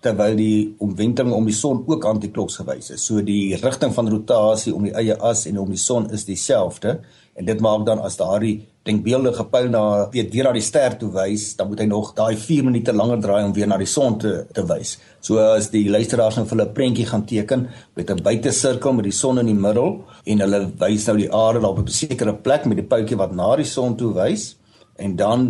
terwyl 0.04 0.36
die 0.38 0.76
omwenteling 0.84 1.34
om 1.34 1.48
die 1.50 1.56
son 1.56 1.84
ook 1.88 2.06
antikloks 2.06 2.60
gewys 2.62 2.92
is. 2.94 3.04
So 3.04 3.24
die 3.26 3.58
rigting 3.62 3.94
van 3.96 4.10
rotasie 4.12 4.74
om 4.76 4.86
die 4.88 4.96
eie 4.98 5.18
as 5.18 5.46
en 5.50 5.60
om 5.62 5.72
die 5.74 5.82
son 5.82 6.10
is 6.14 6.28
dieselfde 6.28 7.00
en 7.38 7.46
dit 7.46 7.62
maak 7.62 7.86
dan 7.86 8.02
as 8.02 8.18
daardie 8.18 8.60
denkbeeldige 8.88 9.44
pyl 9.52 9.68
na 9.70 9.82
weet 10.14 10.32
weer 10.34 10.48
na 10.48 10.54
die 10.56 10.64
ster 10.64 10.96
toe 10.98 11.10
wys, 11.12 11.50
dan 11.60 11.68
moet 11.70 11.82
hy 11.84 11.88
nog 11.90 12.14
daai 12.16 12.38
4 12.40 12.66
minute 12.70 12.94
langer 12.96 13.20
draai 13.22 13.42
om 13.44 13.54
weer 13.54 13.68
na 13.68 13.78
die 13.82 13.90
son 13.90 14.16
te 14.22 14.46
te 14.56 14.64
wys. 14.70 14.96
So 15.22 15.42
as 15.44 15.68
die 15.74 15.86
luisteraars 15.92 16.40
nou 16.40 16.46
vir 16.48 16.56
hulle 16.56 16.70
prentjie 16.78 17.08
gaan 17.10 17.26
teken 17.28 17.68
met 17.96 18.12
'n 18.12 18.24
buitesirkel 18.24 18.94
met 18.94 19.10
die 19.10 19.18
son 19.18 19.40
in 19.40 19.52
die 19.52 19.62
middel 19.68 20.04
en 20.26 20.46
hulle 20.46 20.62
wys 20.80 21.08
nou 21.08 21.18
die 21.18 21.32
aarde 21.34 21.60
daar 21.60 21.72
op 21.72 21.84
'n 21.84 21.88
sekere 21.88 22.34
plek 22.34 22.66
met 22.66 22.78
die 22.78 22.88
pyltjie 22.88 23.18
wat 23.18 23.36
na 23.36 23.56
die 23.56 23.66
son 23.66 23.98
toe 23.98 24.14
wys 24.14 24.56
en 24.98 25.16
dan 25.16 25.50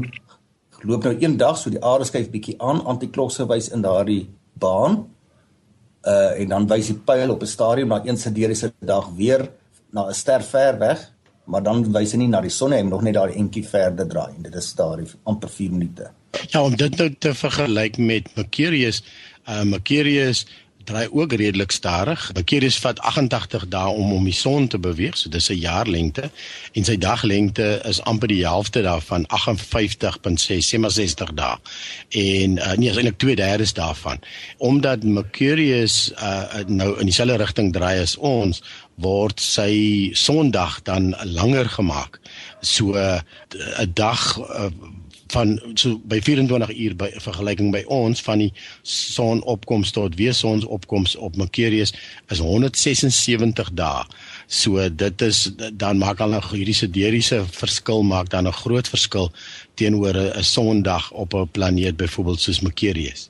loop 0.81 1.03
nou 1.03 1.15
een 1.19 1.37
dag 1.37 1.57
so 1.57 1.69
die 1.73 1.83
aarde 1.83 2.05
skuif 2.05 2.29
bietjie 2.29 2.55
aan 2.61 2.83
antikloks 2.85 3.39
gewys 3.41 3.69
in 3.73 3.81
daardie 3.81 4.27
baan 4.53 5.05
uh 6.07 6.39
en 6.39 6.53
dan 6.53 6.67
wys 6.67 6.91
die 6.91 6.99
pyl 7.09 7.31
op 7.33 7.41
'n 7.41 7.55
stadium 7.55 7.87
na 7.87 8.01
een 8.05 8.17
sideriese 8.17 8.73
dag 8.79 9.09
weer 9.15 9.49
na 9.91 10.07
'n 10.07 10.13
ster 10.13 10.43
ver 10.43 10.77
weg, 10.79 10.99
maar 11.45 11.63
dan 11.63 11.91
wys 11.91 12.11
hy 12.11 12.17
nie 12.17 12.27
na 12.27 12.41
die 12.41 12.49
son 12.49 12.69
nie, 12.69 12.77
hy 12.77 12.83
moet 12.83 12.91
nog 12.91 13.01
net 13.01 13.13
daar 13.13 13.29
eentjie 13.29 13.63
verder 13.67 14.07
draai 14.07 14.35
en 14.35 14.41
dit 14.41 14.55
is 14.55 14.73
daar 14.73 14.99
amper 15.23 15.49
4 15.49 15.71
minute. 15.71 16.11
Ja, 16.51 16.63
om 16.63 16.75
dit 16.75 16.97
nou 16.97 17.09
te 17.19 17.33
vergelyk 17.33 17.97
met 17.97 18.35
Mercurius, 18.35 19.03
uh 19.47 19.63
Mercurius 19.63 20.45
draai 20.87 21.07
ook 21.11 21.33
redelik 21.33 21.71
stadig. 21.71 22.29
Mercurius 22.33 22.79
vat 22.79 22.99
88 22.99 23.67
dae 23.67 23.91
om 23.91 24.13
om 24.15 24.23
die 24.23 24.35
son 24.35 24.67
te 24.71 24.79
beweeg, 24.79 25.17
so 25.17 25.29
dis 25.29 25.49
'n 25.51 25.59
jaar 25.59 25.87
lengte 25.87 26.29
en 26.73 26.83
sy 26.83 26.97
daglengte 26.97 27.81
is 27.85 28.01
amper 28.01 28.27
die 28.27 28.45
helfte 28.45 28.81
daarvan 28.81 29.25
58.6 29.27 30.69
sê 30.69 30.79
maar 30.79 30.91
60 30.91 31.33
dae. 31.33 31.57
En 32.09 32.57
uh, 32.57 32.73
nee, 32.79 32.89
is 32.89 32.97
eintlik 32.97 33.19
2/3 33.23 33.73
daarvan. 33.73 34.19
Omdat 34.57 35.03
Mercurius 35.03 36.11
uh, 36.11 36.63
nou 36.67 36.99
in 36.99 37.05
dieselfde 37.05 37.37
rigting 37.43 37.73
draai 37.73 37.99
as 38.01 38.15
ons, 38.17 38.63
word 38.95 39.39
sy 39.39 40.09
sondag 40.13 40.81
dan 40.83 41.15
langer 41.23 41.69
gemaak. 41.69 42.19
So 42.61 42.95
'n 42.95 43.21
uh, 43.59 43.85
dag 43.93 44.39
van 45.33 45.59
so 45.73 45.99
by 46.03 46.19
24 46.21 46.73
uur 46.77 46.95
by 46.95 47.09
vergelyking 47.23 47.71
by 47.71 47.83
ons 47.87 48.21
van 48.25 48.41
die 48.43 48.49
sonopkoms 48.81 49.91
tot 49.91 50.15
weer 50.15 50.33
sonsopkoms 50.33 51.15
op 51.15 51.35
Mercurius 51.35 51.93
is 52.33 52.39
176 52.39 53.71
dae. 53.73 54.03
So 54.47 54.89
dit 54.89 55.21
is 55.21 55.51
dan 55.73 55.97
maak 55.97 56.19
al 56.19 56.35
'n 56.35 56.43
hierdie 56.51 56.73
sideriese 56.73 57.43
verskil 57.51 58.03
maak 58.03 58.29
dan 58.29 58.47
'n 58.47 58.53
groot 58.53 58.87
verskil 58.87 59.31
teenoor 59.75 60.15
'n 60.15 60.43
sondag 60.43 61.11
op 61.11 61.33
'n 61.33 61.49
planeet 61.51 61.97
byvoorbeeld 61.97 62.39
soos 62.39 62.61
Mercurius. 62.61 63.29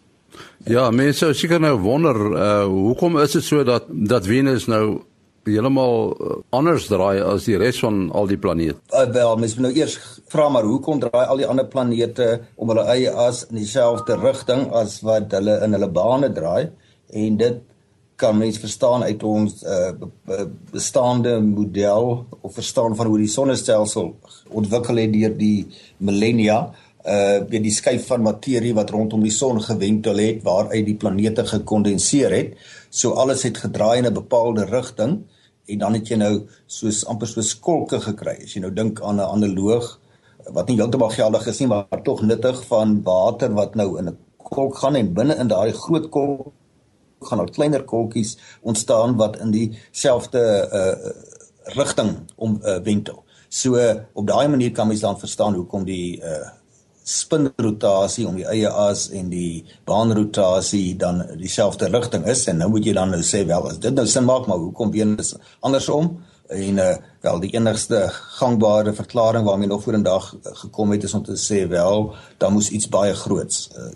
Ja, 0.66 0.92
mense 0.92 1.18
sou 1.18 1.34
seker 1.34 1.60
nou 1.60 1.78
wonder 1.80 2.16
uh 2.36 2.66
hoekom 2.66 3.20
is 3.20 3.32
dit 3.32 3.44
so 3.44 3.64
dat 3.64 3.86
dat 3.88 4.26
Venus 4.26 4.66
nou 4.66 5.04
heeltemal 5.48 6.12
uh, 6.12 6.36
anders 6.56 6.88
draai 6.92 7.22
as 7.22 7.48
die 7.50 7.58
res 7.58 7.80
van 7.84 8.08
al 8.16 8.28
die 8.30 8.40
planete. 8.42 8.80
Uh, 8.94 9.06
wel, 9.14 9.38
mens 9.42 9.56
moet 9.56 9.70
nou 9.70 9.74
eers 9.78 9.98
vra 10.32 10.50
maar 10.50 10.68
hoekom 10.68 11.00
draai 11.04 11.26
al 11.26 11.42
die 11.42 11.48
ander 11.48 11.68
planete 11.68 12.30
om 12.56 12.74
hulle 12.74 12.86
eie 12.94 13.12
as 13.12 13.46
in 13.50 13.62
dieselfde 13.62 14.20
rigting 14.22 14.68
as 14.76 15.00
wat 15.08 15.34
hulle 15.38 15.60
in 15.66 15.78
hulle 15.78 15.92
bane 16.00 16.32
draai? 16.36 16.70
En 17.14 17.38
dit 17.40 17.64
kan 18.18 18.38
mens 18.38 18.58
verstaan 18.58 19.04
uit 19.06 19.24
ons 19.24 19.62
uh, 19.64 19.92
bestaande 20.72 21.38
model 21.40 22.26
of 22.42 22.54
verstaan 22.54 22.96
van 22.98 23.12
hoe 23.12 23.20
die 23.22 23.30
sonnestelsel 23.30 24.16
ontwikkel 24.50 25.04
het 25.04 25.14
deur 25.14 25.38
die 25.38 25.68
millennia 25.98 26.68
uh 27.08 27.40
die 27.48 27.72
skuif 27.72 28.10
van 28.10 28.26
materie 28.26 28.74
wat 28.76 28.90
rondom 28.92 29.22
die 29.24 29.32
son 29.32 29.62
gewentel 29.64 30.18
het 30.20 30.42
waaruit 30.44 30.86
die 30.86 30.98
planete 31.00 31.46
gekondenseer 31.48 32.34
het. 32.36 32.58
So 32.90 33.14
alles 33.16 33.46
het 33.48 33.58
gedraai 33.58 34.00
in 34.00 34.08
'n 34.10 34.14
bepaalde 34.14 34.66
rigting 34.66 35.24
en 35.68 35.80
dan 35.80 35.94
het 35.94 36.08
jy 36.08 36.18
nou 36.18 36.34
soos 36.66 37.06
amper 37.06 37.28
so 37.28 37.42
skolke 37.42 38.00
gekry. 38.00 38.38
As 38.44 38.56
jy 38.56 38.62
nou 38.62 38.74
dink 38.74 39.02
aan 39.02 39.20
'n 39.20 39.30
analoog 39.36 40.00
wat 40.54 40.68
nie 40.68 40.78
heeltemal 40.78 41.10
geldig 41.10 41.48
is 41.48 41.60
nie, 41.60 41.68
maar 41.68 42.04
tog 42.04 42.22
nuttig 42.22 42.66
van 42.66 43.04
water 43.04 43.54
wat 43.54 43.76
nou 43.76 43.98
in 44.00 44.10
'n 44.10 44.18
kolk 44.38 44.78
gaan 44.78 44.96
en 44.96 45.14
binne 45.14 45.36
in 45.36 45.48
daai 45.48 45.72
groot 45.74 46.10
kolk 46.10 46.54
gaan 47.20 47.38
nou 47.38 47.50
kleiner 47.50 47.84
kolkies 47.84 48.38
ontstaan 48.62 49.18
wat 49.18 49.40
in 49.42 49.52
dieselfde 49.52 50.44
uh 50.72 51.36
rigting 51.76 52.18
om 52.36 52.60
uh, 52.64 52.78
wentel. 52.80 53.24
So 53.50 53.76
op 54.14 54.28
daai 54.28 54.48
manier 54.48 54.72
kan 54.72 54.88
mens 54.88 55.00
dan 55.00 55.20
verstaan 55.20 55.54
hoekom 55.54 55.84
die 55.84 56.22
uh 56.22 56.57
spinrotasie 57.08 58.26
om 58.28 58.36
die 58.36 58.48
eie 58.52 58.70
as 58.70 59.08
en 59.16 59.30
die 59.32 59.64
baanrotasie 59.88 60.96
dan 61.00 61.22
dieselfde 61.40 61.88
rigting 61.94 62.26
is. 62.28 62.46
En 62.52 62.60
nou 62.62 62.70
moet 62.74 62.88
jy 62.90 62.96
dan 62.98 63.14
nou 63.16 63.22
sê 63.24 63.46
wel 63.48 63.70
as 63.70 63.80
dit 63.84 63.96
nou 63.96 64.06
sin 64.08 64.28
maak 64.28 64.50
maar 64.50 64.60
hoekom 64.60 64.92
Venus 64.92 65.36
andersom? 65.66 66.18
En 66.52 66.80
uh, 66.80 66.92
wel 67.24 67.40
die 67.44 67.54
enigste 67.56 68.06
gangbare 68.40 68.94
verklaring 68.96 69.48
waarmee 69.48 69.68
nog 69.68 69.84
vorendag 69.84 70.30
gekom 70.64 70.92
het 70.96 71.04
is 71.04 71.16
om 71.16 71.24
te 71.24 71.36
sê 71.40 71.66
wel 71.68 72.14
dan 72.40 72.54
moes 72.56 72.70
iets 72.72 72.88
baie 72.92 73.16
groots 73.16 73.68
uh, 73.76 73.90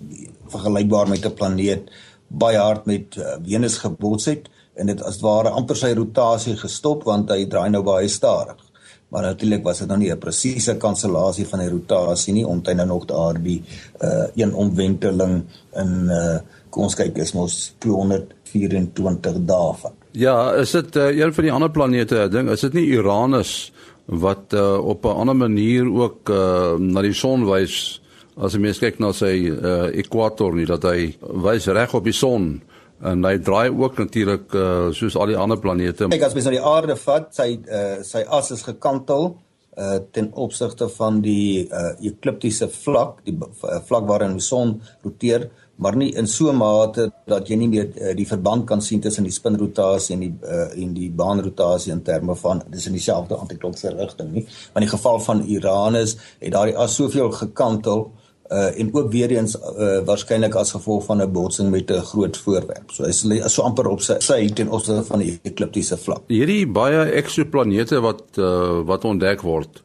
vergelykbaar 0.52 1.08
met 1.08 1.26
'n 1.26 1.34
planeet 1.34 1.92
baie 2.28 2.58
hard 2.58 2.86
met 2.86 3.16
uh, 3.16 3.38
Venus 3.44 3.78
gebots 3.78 4.26
het 4.26 4.50
en 4.76 4.88
dit 4.88 5.04
as 5.04 5.20
ware 5.20 5.50
amper 5.50 5.76
sy 5.76 5.94
rotasie 5.96 6.58
gestop 6.58 7.04
want 7.04 7.32
hy 7.32 7.46
draai 7.48 7.70
nou 7.70 7.84
baie 7.84 8.08
stadig 8.08 8.71
maar 9.12 9.22
natuurlik 9.22 9.64
was 9.64 9.80
dit 9.80 9.88
nou 9.88 10.00
nie 10.00 10.12
'n 10.12 10.18
presiese 10.18 10.78
kansellasie 10.78 11.48
van 11.48 11.60
die 11.60 11.70
rotasie 11.70 12.34
nie. 12.34 12.46
Hy 12.46 12.74
nou 12.74 12.88
nog 12.88 13.06
daardie 13.06 13.62
uh 14.02 14.28
een 14.36 14.54
omwenteling 14.54 15.44
in 15.76 16.10
uh 16.10 16.40
kom 16.70 16.84
ons 16.84 16.96
kyk 16.96 17.18
is 17.18 17.34
mos 17.34 17.74
224 17.80 19.46
dae 19.46 19.74
van. 19.82 19.92
Ja, 20.12 20.54
is 20.54 20.72
dit 20.72 20.96
uh, 20.96 21.18
een 21.18 21.34
van 21.34 21.44
die 21.44 21.52
ander 21.52 21.72
planete 21.72 22.28
ding, 22.32 22.50
is 22.50 22.62
dit 22.62 22.74
nie 22.74 22.86
Uranus 22.86 23.72
wat 24.06 24.54
uh, 24.54 24.78
op 24.86 25.06
'n 25.06 25.18
ander 25.24 25.36
manier 25.36 25.94
ook 25.94 26.30
uh, 26.30 26.78
na 26.78 27.02
die 27.02 27.14
son 27.14 27.46
wys 27.46 28.02
as 28.38 28.54
jy 28.54 28.60
mens 28.60 28.80
kyk 28.80 29.00
na 29.00 29.12
sy 29.12 29.52
uh, 29.52 29.92
ekwator 29.98 30.56
nie 30.56 30.66
dat 30.66 30.84
hy 30.84 31.16
wys 31.20 31.68
reg 31.68 31.94
op 31.94 32.04
die 32.04 32.16
son 32.16 32.62
en 33.02 33.24
hy 33.26 33.38
draai 33.42 33.70
ook 33.70 33.98
natuurlik 33.98 34.54
uh, 34.58 34.90
soos 34.96 35.16
al 35.18 35.32
die 35.32 35.40
ander 35.40 35.60
planete. 35.62 36.10
Kyk 36.12 36.28
as 36.28 36.36
mens 36.38 36.50
na 36.50 36.58
die 36.58 36.66
aarde 36.74 36.98
vat, 37.02 37.32
sy 37.36 37.56
uh, 37.62 38.02
sy 38.06 38.24
as 38.28 38.52
is 38.56 38.66
gekantel 38.68 39.32
uh, 39.32 39.98
ten 40.14 40.30
opsigte 40.34 40.90
van 40.98 41.22
die 41.26 41.66
uh, 41.66 41.96
ekliptiese 42.06 42.70
vlak, 42.72 43.24
die 43.26 43.36
uh, 43.38 43.82
vlak 43.88 44.08
waarin 44.10 44.38
die 44.38 44.46
son 44.46 44.78
roteer, 45.06 45.50
maar 45.82 45.98
nie 45.98 46.12
in 46.14 46.28
so 46.30 46.52
'n 46.52 46.58
mate 46.58 47.10
dat 47.26 47.50
jy 47.50 47.58
nie 47.58 47.68
meer 47.68 47.88
uh, 47.90 48.14
die 48.14 48.28
verband 48.28 48.68
kan 48.70 48.82
sien 48.82 49.02
tussen 49.02 49.26
die 49.26 49.34
spinrotasie 49.34 50.14
en 50.16 50.22
die 50.28 50.34
uh, 50.46 50.70
en 50.78 50.94
die 50.94 51.10
baanrotasie 51.10 51.92
in 51.92 52.04
terme 52.04 52.36
van 52.36 52.62
dis 52.70 52.86
in 52.86 52.94
dieselfde 52.94 53.36
antiklokse 53.36 53.96
rigting 53.98 54.32
nie. 54.32 54.46
Maar 54.74 54.84
in 54.84 54.90
die 54.90 54.98
geval 54.98 55.20
van 55.20 55.46
Uranus 55.50 56.18
het 56.40 56.52
daardie 56.54 56.78
as 56.78 56.96
soveel 56.96 57.32
gekantel 57.32 58.12
uh 58.12 58.21
en 58.52 58.90
ook 58.94 59.12
weer 59.12 59.32
eens 59.32 59.56
uh 59.56 60.00
waarskynlik 60.06 60.56
as 60.56 60.72
gevolg 60.72 61.06
van 61.06 61.22
'n 61.22 61.32
botsing 61.32 61.70
met 61.70 61.92
'n 61.92 62.02
groot 62.02 62.38
voorwerp. 62.38 62.92
So 62.92 63.04
hy 63.04 63.10
is 63.10 63.54
so 63.54 63.62
amper 63.62 63.88
op 63.88 64.02
sy 64.02 64.16
sy 64.20 64.50
ten 64.50 64.70
opsigte 64.70 65.04
van 65.04 65.20
die 65.20 65.40
ekliptiese 65.44 65.98
vlak. 65.98 66.22
Hierdie 66.28 66.68
baie 66.68 67.12
eksoplanete 67.12 68.02
wat 68.02 68.24
uh 68.38 68.82
wat 68.86 69.06
ontdek 69.06 69.42
word, 69.42 69.84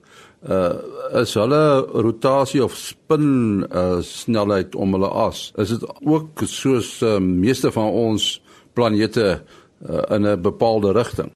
uh 0.49 0.73
is 1.13 1.35
hulle 1.35 1.87
rotasie 1.93 2.65
of 2.65 2.75
spin 2.75 3.67
uh 3.75 4.01
snelheid 4.01 4.75
om 4.75 4.93
hulle 4.93 5.09
as. 5.09 5.53
Is 5.57 5.69
dit 5.69 5.87
ook 6.05 6.43
soos 6.45 7.03
uh, 7.03 7.19
meeste 7.19 7.73
van 7.73 7.91
ons 7.91 8.43
planete 8.73 9.43
uh, 9.89 10.03
in 10.17 10.27
'n 10.27 10.43
bepaalde 10.43 10.93
rigting? 10.93 11.36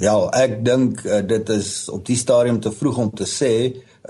Ja, 0.00 0.14
ek 0.32 0.62
dink 0.64 1.02
uh, 1.04 1.18
dit 1.28 1.50
is 1.52 1.84
op 1.92 2.06
die 2.08 2.16
stadium 2.16 2.56
te 2.64 2.72
vroeg 2.72 3.04
om 3.04 3.14
te 3.14 3.28
sê 3.28 3.54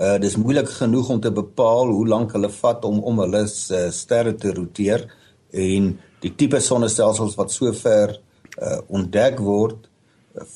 Uh 0.01 0.15
dis 0.23 0.37
moeilik 0.39 0.69
genoeg 0.71 1.09
om 1.11 1.17
te 1.21 1.29
bepaal 1.35 1.89
hoe 1.91 2.05
lank 2.07 2.31
hulle 2.31 2.47
vat 2.55 2.85
om 2.87 3.01
om 3.09 3.17
hulle 3.19 3.41
uh, 3.43 3.81
sterre 3.91 4.31
te 4.39 4.53
roteer 4.55 5.03
en 5.51 5.89
die 6.23 6.31
tipe 6.39 6.61
sonnestelsels 6.63 7.35
wat 7.35 7.51
sover 7.51 8.15
uh 8.55 8.77
ontdek 8.87 9.43
word 9.43 9.89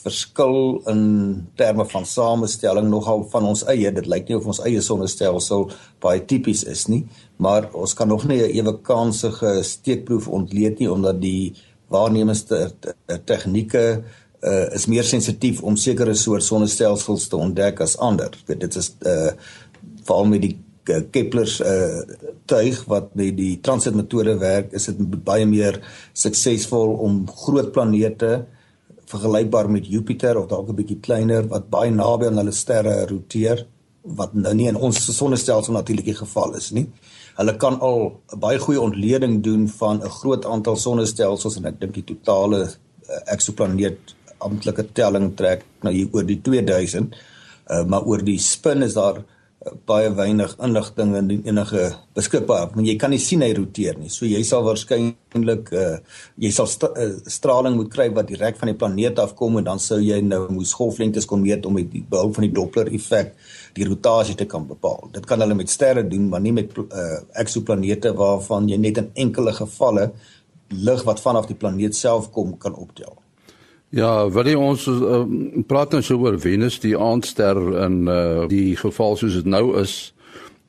verskil 0.06 0.80
in 0.88 1.04
terme 1.60 1.84
van 1.92 2.08
samestelling 2.08 2.88
nogal 2.88 3.26
van 3.34 3.52
ons 3.52 3.66
eie. 3.68 3.92
Dit 3.92 4.08
lyk 4.08 4.32
nie 4.32 4.40
of 4.40 4.48
ons 4.48 4.64
eie 4.64 4.82
sonnestelsel 4.82 5.68
baie 6.02 6.24
tipies 6.24 6.64
is 6.64 6.88
nie 6.88 7.04
maar 7.36 7.68
ons 7.76 7.94
kan 7.94 8.08
nog 8.08 8.24
nie 8.32 8.40
'n 8.40 8.56
ewe 8.56 8.78
kansige 8.82 9.64
steekproef 9.64 10.32
ontleed 10.32 10.80
nie 10.80 10.92
omdat 10.92 11.22
die 11.22 11.54
waarnemende 11.92 12.72
tegnieke 13.28 13.86
uh, 14.00 14.04
is 14.76 14.86
meer 14.92 15.04
sensitief 15.04 15.62
om 15.64 15.78
sekere 15.78 16.14
soort 16.14 16.44
sonnestelsels 16.44 17.28
te 17.28 17.38
ontdek 17.38 17.82
as 17.82 17.98
ander. 17.98 18.36
Weet, 18.46 18.60
dit 18.60 18.76
is 18.76 18.92
uh 19.06 19.32
veral 20.06 20.28
met 20.30 20.42
die 20.42 20.54
uh, 20.94 21.02
Kepler's 21.12 21.60
uh 21.62 22.04
tuig 22.46 22.84
wat 22.86 23.16
met 23.16 23.38
die 23.38 23.60
transitmetode 23.62 24.38
werk, 24.38 24.74
is 24.74 24.86
dit 24.86 25.00
baie 25.26 25.46
meer 25.50 25.80
suksesvol 26.14 26.94
om 27.08 27.24
groot 27.46 27.72
planete 27.74 28.46
vergelykbaar 29.10 29.70
met 29.70 29.88
Jupiter 29.88 30.38
of 30.38 30.48
dalk 30.50 30.70
'n 30.70 30.76
bietjie 30.76 31.00
kleiner 31.00 31.48
wat 31.48 31.70
baie 31.70 31.92
naby 31.92 32.28
aan 32.28 32.38
hulle 32.38 32.52
sterre 32.52 33.06
roteer 33.06 33.66
wat 34.06 34.34
nou 34.34 34.54
nie 34.54 34.68
in 34.68 34.78
ons 34.78 34.98
sonnestelsel 35.18 35.74
natuurlik 35.74 36.06
die 36.06 36.18
geval 36.18 36.56
is 36.56 36.72
nie. 36.72 36.86
Hulle 37.38 37.58
kan 37.58 37.80
al 37.80 38.22
'n 38.34 38.40
baie 38.40 38.60
goeie 38.60 38.82
ontleding 38.82 39.44
doen 39.44 39.68
van 39.68 40.02
'n 40.04 40.10
groot 40.10 40.46
aantal 40.46 40.76
sonnestelsels 40.76 41.58
en 41.58 41.66
ek 41.66 41.80
dink 41.80 41.94
die 41.94 42.04
totale 42.14 42.62
uh, 42.66 43.34
eksoplaneet 43.34 44.16
amptelike 44.46 44.88
telling 44.98 45.32
trek 45.38 45.66
nou 45.86 45.94
hier 45.94 46.12
oor 46.14 46.28
die 46.28 46.42
2000 46.46 47.16
uh, 47.70 47.86
maar 47.86 48.06
oor 48.06 48.24
die 48.26 48.40
spin 48.42 48.86
is 48.86 48.96
daar 48.98 49.20
uh, 49.20 49.74
baie 49.90 50.12
weinig 50.14 50.54
inligting 50.64 51.16
en 51.18 51.32
enige 51.34 51.86
beskikbaar. 52.18 52.70
Want 52.76 52.88
jy 52.88 52.96
kan 53.02 53.14
nie 53.14 53.22
sien 53.22 53.42
hy 53.42 53.52
roteer 53.58 53.98
nie. 53.98 54.12
So 54.14 54.28
jy 54.30 54.44
sal 54.46 54.66
waarskynlik 54.68 55.72
uh, 55.74 55.98
jy 56.42 56.52
sal 56.54 56.70
st 56.70 56.92
uh, 56.92 57.08
straling 57.32 57.78
moet 57.80 57.90
kry 57.94 58.08
wat 58.14 58.30
direk 58.30 58.60
van 58.62 58.72
die 58.72 58.78
planeet 58.78 59.22
afkom 59.22 59.60
en 59.60 59.68
dan 59.72 59.82
sou 59.82 60.00
jy 60.04 60.22
nou 60.26 60.44
moes 60.54 60.76
golflengtes 60.78 61.28
kon 61.30 61.44
meet 61.44 61.66
om 61.66 61.78
met 61.80 61.90
die 61.92 62.04
behulp 62.06 62.38
van 62.38 62.48
die 62.48 62.54
doppler 62.54 62.94
effek 62.94 63.34
die 63.76 63.90
rotasie 63.90 64.38
te 64.38 64.48
kan 64.50 64.68
bepaal. 64.70 65.10
Dit 65.16 65.28
kan 65.30 65.42
hulle 65.42 65.58
met 65.58 65.74
sterre 65.74 66.06
doen 66.08 66.30
maar 66.30 66.44
nie 66.46 66.54
met 66.56 66.78
uh, 66.86 67.20
eksoplanete 67.42 68.14
waarvan 68.18 68.70
jy 68.70 68.80
net 68.82 69.02
in 69.02 69.12
enkele 69.28 69.56
gevalle 69.56 70.12
lig 70.76 71.06
wat 71.06 71.22
vanaf 71.22 71.50
die 71.50 71.58
planeet 71.58 71.98
self 71.98 72.32
kom 72.34 72.58
kan 72.62 72.74
optel 72.78 73.25
Ja, 73.96 74.26
wil 74.28 74.50
jy 74.50 74.58
ons 74.60 74.90
uh, 74.92 75.22
praat 75.70 75.94
nou 75.96 76.02
so 76.04 76.20
oor 76.26 76.36
Venus, 76.44 76.82
die 76.84 76.98
aandster 77.00 77.56
in 77.86 78.02
uh, 78.12 78.44
die 78.52 78.76
geval 78.76 79.16
soos 79.16 79.38
dit 79.40 79.48
nou 79.48 79.78
is. 79.80 80.12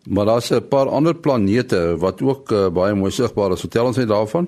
Maar 0.06 0.30
daar's 0.30 0.52
'n 0.54 0.68
paar 0.70 0.86
ander 0.86 1.14
planete 1.14 1.96
wat 1.98 2.22
ook 2.22 2.52
uh, 2.52 2.68
baie 2.70 2.94
mooi 2.94 3.10
sigbaar 3.10 3.52
is. 3.52 3.60
Vertel 3.66 3.86
ons 3.86 3.96
net 3.96 4.08
daarvan. 4.08 4.46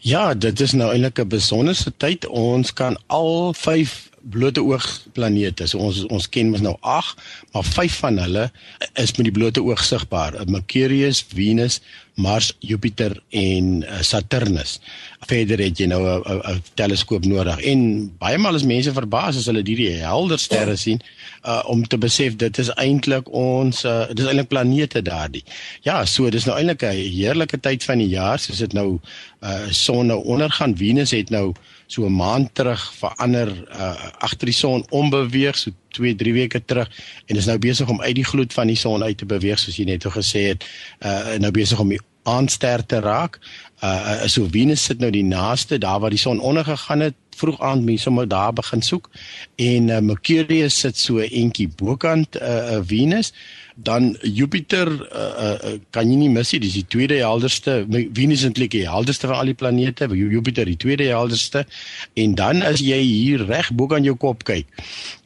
Ja, 0.00 0.34
dit 0.34 0.60
is 0.60 0.72
nou 0.72 0.90
eintlik 0.90 1.18
'n 1.18 1.28
besonderse 1.28 1.92
tyd. 1.96 2.26
Ons 2.26 2.72
kan 2.72 2.98
al 3.06 3.54
5 3.54 4.10
blote 4.22 4.62
oog 4.62 4.86
planete. 5.12 5.66
So 5.66 5.78
ons 5.78 6.04
ons 6.06 6.28
ken 6.28 6.50
mos 6.50 6.60
nou 6.60 6.76
8, 6.80 7.22
maar 7.52 7.64
5 7.64 7.98
van 8.02 8.18
hulle 8.18 8.50
is 8.94 9.14
met 9.16 9.24
die 9.30 9.36
blote 9.38 9.62
oog 9.62 9.84
sigbaar. 9.84 10.34
Mercurius, 10.46 11.24
Venus, 11.28 11.80
Mars, 12.18 12.50
Jupiter 12.58 13.14
en 13.30 13.82
uh, 13.82 14.00
Saturnus. 14.02 14.78
Verder 15.30 15.62
het 15.62 15.78
jy 15.78 15.86
nou 15.86 16.02
'n 16.02 16.62
teleskoop 16.74 17.24
nodig. 17.24 17.60
En 17.70 18.10
baie 18.18 18.38
maal 18.38 18.58
is 18.58 18.66
mense 18.66 18.92
verbaas 18.92 19.36
as 19.38 19.46
hulle 19.46 19.62
hierdie 19.62 20.02
helder 20.02 20.38
sterre 20.38 20.76
sien 20.76 21.00
uh, 21.44 21.62
om 21.66 21.86
te 21.86 21.98
besef 21.98 22.36
dit 22.36 22.58
is 22.58 22.70
eintlik 22.74 23.30
ons 23.30 23.84
uh, 23.84 24.06
dis 24.12 24.26
eintlik 24.26 24.48
planete 24.48 25.02
daardie. 25.02 25.44
Ja, 25.86 26.04
so 26.04 26.30
dis 26.30 26.44
nou 26.44 26.56
eintlik 26.58 26.82
'n 26.82 26.94
heerlike 26.96 27.60
tyd 27.60 27.84
van 27.84 27.98
die 27.98 28.08
jaar, 28.08 28.38
soos 28.38 28.58
dit 28.58 28.72
nou 28.72 28.98
uh, 29.42 29.70
son 29.70 30.06
nou 30.06 30.24
ondergaan. 30.24 30.76
Venus 30.76 31.10
het 31.10 31.30
nou 31.30 31.54
so 31.86 32.06
'n 32.06 32.16
maand 32.16 32.54
terug 32.54 32.92
verander 32.98 33.48
uh, 33.70 33.94
agter 34.18 34.46
die 34.46 34.54
son 34.54 34.84
ombeweeg 34.90 35.56
so 35.56 35.70
2 35.98 36.14
3 36.18 36.34
weke 36.36 36.62
terug 36.64 36.90
en 37.26 37.40
is 37.40 37.48
nou 37.50 37.58
besig 37.62 37.90
om 37.90 38.00
uit 38.02 38.14
die 38.18 38.26
gloed 38.26 38.54
van 38.56 38.70
die 38.70 38.78
son 38.78 39.04
uit 39.04 39.18
te 39.18 39.28
beweeg 39.28 39.60
soos 39.60 39.78
jy 39.78 39.88
net 39.88 40.06
o 40.06 40.14
gesê 40.14 40.48
het 40.52 40.66
uh, 41.02 41.36
nou 41.42 41.52
besig 41.54 41.80
om 41.82 41.92
die 41.92 42.00
aandster 42.28 42.84
te 42.86 43.00
raak. 43.00 43.38
Uh, 43.80 44.26
so 44.26 44.48
Venus 44.52 44.84
sit 44.88 45.00
nou 45.00 45.10
die 45.14 45.24
naaste 45.24 45.78
daar 45.80 46.00
waar 46.02 46.14
die 46.14 46.20
son 46.20 46.42
ondergegaan 46.44 47.06
het 47.06 47.16
vroeg 47.38 47.60
aand 47.62 47.84
mense 47.86 48.08
sommer 48.08 48.28
daar 48.28 48.52
begin 48.52 48.82
soek. 48.82 49.10
En 49.56 49.88
uh, 49.88 50.00
Mercurius 50.02 50.80
sit 50.82 50.98
so 50.98 51.22
eentjie 51.22 51.68
bokant 51.78 52.40
uh, 52.40 52.80
Venus 52.86 53.32
dan 53.82 54.16
Jupiter 54.22 54.88
uh, 54.90 55.54
uh, 55.62 55.74
kan 55.94 56.10
jy 56.10 56.16
nie 56.18 56.30
mis 56.32 56.50
nie 56.52 56.58
dis 56.64 56.74
die 56.80 56.86
tweede 56.90 57.20
helderste 57.22 57.84
Venus 57.86 58.42
eintlik 58.42 58.72
die 58.74 58.88
helderste 58.90 59.30
van 59.30 59.38
al 59.38 59.52
die 59.52 59.58
planete 59.58 60.08
Jupiter 60.10 60.66
die 60.66 60.76
tweede 60.76 61.06
helderste. 61.06 61.62
En 62.18 62.34
dan 62.34 62.64
as 62.66 62.82
jy 62.82 62.98
hier 62.98 63.44
reg 63.46 63.70
bo 63.78 63.86
aan 63.94 64.06
jou 64.06 64.16
kop 64.18 64.42
kyk 64.48 64.66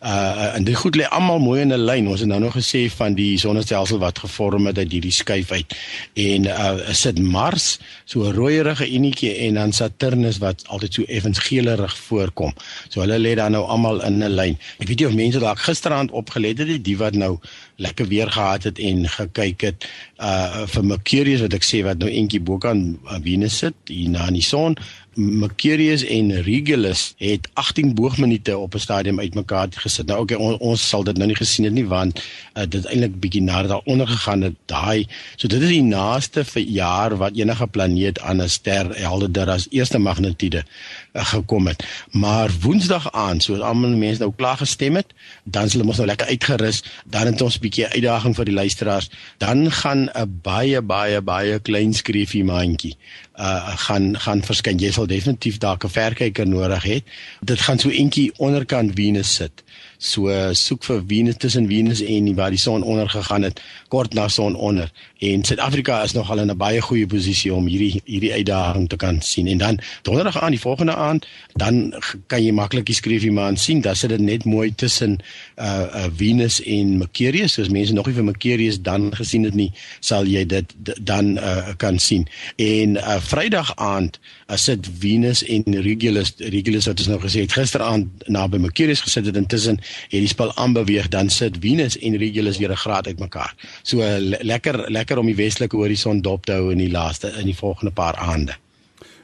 uh, 0.04 0.52
en 0.56 0.66
dit 0.68 0.76
goed 0.76 0.98
lê 1.00 1.06
almal 1.08 1.40
mooi 1.40 1.60
in 1.62 1.72
'n 1.72 1.80
lyn. 1.80 2.08
Ons 2.08 2.20
het 2.20 2.28
nou 2.28 2.40
nog 2.40 2.56
gesê 2.56 2.90
van 2.92 3.14
die 3.14 3.38
sonnestelsel 3.38 3.98
wat 3.98 4.18
gevorm 4.18 4.66
het 4.66 4.78
uit 4.78 4.92
hierdie 4.92 5.12
skuif 5.12 5.52
uit. 5.52 5.74
En 6.14 6.44
uh, 6.44 6.92
sit 6.92 7.18
Mars 7.18 7.78
so 8.04 8.28
'n 8.28 8.34
rooierige 8.34 8.86
enetjie 8.86 9.34
en 9.48 9.54
dan 9.54 9.72
Saturnus 9.72 10.38
wat 10.38 10.64
altyd 10.66 10.94
so 10.94 11.02
effens 11.02 11.38
geelerig 11.38 11.96
voorkom. 11.96 12.52
So 12.88 13.00
hulle 13.00 13.18
lê 13.18 13.34
dan 13.34 13.52
nou 13.52 13.64
almal 13.64 14.02
in 14.02 14.22
'n 14.22 14.34
lyn. 14.34 14.58
Ek 14.78 14.88
weet 14.88 14.98
nie 14.98 15.06
of 15.06 15.14
mense 15.14 15.38
dalk 15.38 15.58
gisteraand 15.58 16.10
opgelet 16.10 16.58
het 16.58 16.84
die 16.84 16.96
wat 16.96 17.14
nou 17.14 17.38
lekker 17.82 18.08
weer 18.10 18.30
gehad 18.30 18.68
het 18.68 18.78
en 18.78 19.04
gekyk 19.18 19.66
het 19.68 19.86
uh 20.22 20.66
vir 20.72 20.84
Mercurius 20.86 21.44
wat 21.44 21.54
ek 21.58 21.66
sê 21.66 21.82
wat 21.86 21.98
nou 22.02 22.10
eentjie 22.10 22.40
bo 22.40 22.58
kan 22.62 22.82
Venus 23.24 23.58
sit 23.64 23.74
hier 23.90 24.10
na 24.14 24.30
die 24.30 24.44
son 24.44 24.78
Mercurius 25.14 26.04
en 26.04 26.30
Regulus 26.42 27.12
het 27.20 27.48
18 27.52 27.94
boogminute 27.94 28.58
op 28.58 28.74
'n 28.74 28.78
stadium 28.78 29.20
uitmekaar 29.20 29.68
gesit. 29.70 30.06
Nou 30.06 30.20
okay, 30.20 30.36
on, 30.36 30.58
ons 30.58 30.88
sal 30.88 31.04
dit 31.04 31.16
nou 31.16 31.26
nie 31.26 31.36
gesien 31.36 31.64
het 31.64 31.74
nie 31.74 31.86
want 31.86 32.22
uh, 32.54 32.62
dit 32.68 32.84
eintlik 32.84 33.20
bietjie 33.20 33.42
nader 33.42 33.68
daaronder 33.68 34.08
gegaan 34.08 34.40
het. 34.40 34.54
Daai 34.66 35.06
so 35.36 35.48
dit 35.48 35.62
is 35.62 35.68
die 35.68 35.82
naaste 35.82 36.44
vir 36.44 36.62
jaar 36.62 37.16
wat 37.16 37.36
enige 37.36 37.66
planeet 37.66 38.20
aan 38.20 38.42
'n 38.42 38.48
ster 38.48 38.96
helderder 38.96 39.50
as 39.50 39.66
eerste 39.70 39.98
magnitude 39.98 40.64
uh, 40.64 40.64
gekom 41.12 41.66
het. 41.66 41.84
Maar 42.10 42.50
Woensdag 42.60 43.12
aan, 43.12 43.40
soos 43.40 43.60
almal 43.60 43.96
mense 43.96 44.20
nou 44.20 44.32
klaar 44.36 44.56
gestem 44.56 44.96
het, 44.96 45.12
dan 45.44 45.68
sal 45.68 45.84
ons 45.86 45.96
nou 45.96 46.06
lekker 46.06 46.26
uitgerus. 46.26 46.82
Dan 47.04 47.26
het 47.26 47.42
ons 47.42 47.56
'n 47.56 47.60
bietjie 47.60 47.86
uitdaging 47.88 48.34
vir 48.34 48.44
die 48.44 48.54
luisteraars. 48.54 49.10
Dan 49.38 49.70
gaan 49.72 50.10
'n 50.14 50.38
baie 50.42 50.82
baie 50.82 51.20
baie 51.20 51.58
klein 51.58 51.94
skreefie 51.94 52.44
mandjie 52.44 52.96
uh 53.38 53.76
gaan 53.86 54.18
gaan 54.20 54.42
verskyn. 54.42 54.78
Jy 54.78 54.90
sal 54.92 55.06
definitief 55.06 55.58
dalk 55.58 55.84
'n 55.84 55.88
verkyker 55.88 56.46
nodig 56.46 56.84
hê. 56.84 57.02
Dit 57.40 57.60
gaan 57.60 57.78
so 57.78 57.88
eentjie 57.88 58.32
onderkant 58.36 58.94
Venus 58.94 59.34
sit. 59.34 59.62
So 60.02 60.26
soek 60.52 60.82
vir 60.82 61.02
Venus 61.06 61.36
tussen 61.38 61.68
Venus 61.70 62.00
en 62.02 62.34
waar 62.34 62.50
die 62.50 62.58
son 62.58 62.82
onder 62.82 63.08
gegaan 63.08 63.42
het, 63.46 63.60
kort 63.88 64.14
na 64.14 64.28
son 64.28 64.56
onder. 64.58 64.90
En 65.22 65.44
Suid-Afrika 65.44 66.02
is 66.02 66.12
nogal 66.12 66.38
in 66.42 66.50
'n 66.50 66.56
baie 66.56 66.80
goeie 66.80 67.06
posisie 67.06 67.54
om 67.54 67.66
hierdie 67.66 68.02
hierdie 68.04 68.32
uitdaging 68.32 68.88
te 68.88 68.96
kan 68.96 69.22
sien. 69.22 69.46
En 69.46 69.58
dan 69.58 69.78
donderdag 70.02 70.42
aan 70.42 70.50
die 70.50 70.60
volgende 70.60 70.94
aand, 70.94 71.26
dan 71.54 71.94
kan 72.26 72.44
jy 72.44 72.52
maklik 72.52 72.86
die 72.86 72.94
skryfie 72.94 73.32
maan 73.32 73.56
sien. 73.56 73.80
Dan 73.80 73.96
sit 73.96 74.08
dit 74.08 74.20
net 74.20 74.44
mooi 74.44 74.74
tussen 74.74 75.18
uh, 75.56 75.86
uh 75.94 76.06
Venus 76.16 76.62
en 76.62 76.98
Mercurius. 76.98 77.52
So 77.52 77.62
as 77.62 77.68
mense 77.68 77.92
nog 77.92 78.06
nie 78.06 78.14
vir 78.14 78.24
Mercurius 78.24 78.82
dan 78.82 79.14
gesien 79.14 79.44
het 79.44 79.54
nie, 79.54 79.72
sal 80.00 80.26
jy 80.26 80.46
dit 80.46 80.74
dan 81.00 81.38
uh, 81.38 81.68
kan 81.76 81.98
sien. 81.98 82.28
En 82.56 82.96
uh 82.96 83.21
Vrydag 83.22 83.72
aand 83.76 84.18
uh, 84.18 84.56
sit 84.56 84.88
Venus 84.98 85.44
en 85.44 85.62
Regulus 85.86 86.34
Regulus 86.38 86.88
wat 86.90 87.02
ons 87.04 87.10
nou 87.12 87.20
gesê 87.22 87.44
het 87.44 87.54
gisteraand 87.56 88.26
naby 88.26 88.60
Mercurius 88.62 89.04
gesit 89.04 89.28
het 89.30 89.38
intussen 89.40 89.78
het 89.82 90.18
die 90.18 90.30
spel 90.30 90.52
aanbeweeg 90.60 91.08
dan 91.12 91.30
sit 91.30 91.60
Venus 91.62 91.98
en 91.98 92.18
Regulus 92.20 92.58
weer 92.58 92.72
'n 92.72 92.82
graad 92.84 93.06
uitmekaar. 93.06 93.54
So 93.82 94.02
uh, 94.02 94.18
lekker 94.42 94.90
lekker 94.90 95.18
om 95.18 95.26
die 95.26 95.38
westelike 95.38 95.76
horison 95.76 96.20
dop 96.20 96.46
te 96.46 96.52
hou 96.52 96.70
in 96.72 96.78
die 96.78 96.90
laaste 96.90 97.32
in 97.38 97.46
die 97.46 97.56
volgende 97.56 97.92
paar 97.92 98.16
aande. 98.16 98.58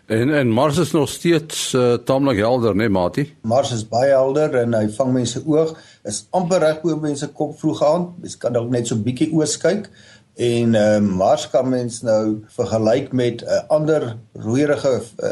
En 0.09 0.31
en 0.35 0.49
Mars 0.49 0.79
is 0.79 0.91
nog 0.91 1.09
steeds 1.09 1.73
uh, 1.73 1.95
taamlik 1.95 2.39
helder, 2.39 2.73
né, 2.73 2.77
nee, 2.77 2.89
Mati? 2.89 3.35
Mars 3.41 3.73
is 3.73 3.83
baie 3.89 4.09
helder 4.09 4.55
en 4.63 4.73
hy 4.73 4.87
vang 4.95 5.11
mense 5.13 5.43
oog. 5.45 5.75
Is 6.09 6.23
amper 6.33 6.63
reg 6.65 6.79
bo 6.81 6.97
mense 6.97 7.29
kop 7.37 7.59
vroeg 7.61 7.83
aan. 7.85 8.07
Mens 8.23 8.39
kan 8.41 8.57
dalk 8.57 8.71
net 8.73 8.89
so 8.89 8.97
bietjie 8.97 9.29
oos 9.37 9.59
kyk. 9.61 9.91
En 10.39 10.75
ehm 10.75 11.05
uh, 11.05 11.15
Mars 11.19 11.49
kan 11.51 11.69
mens 11.69 12.03
nou 12.07 12.45
vergelyk 12.55 13.13
met 13.13 13.41
'n 13.43 13.45
uh, 13.45 13.63
ander 13.69 14.17
rooierige 14.33 15.03
uh, 15.19 15.31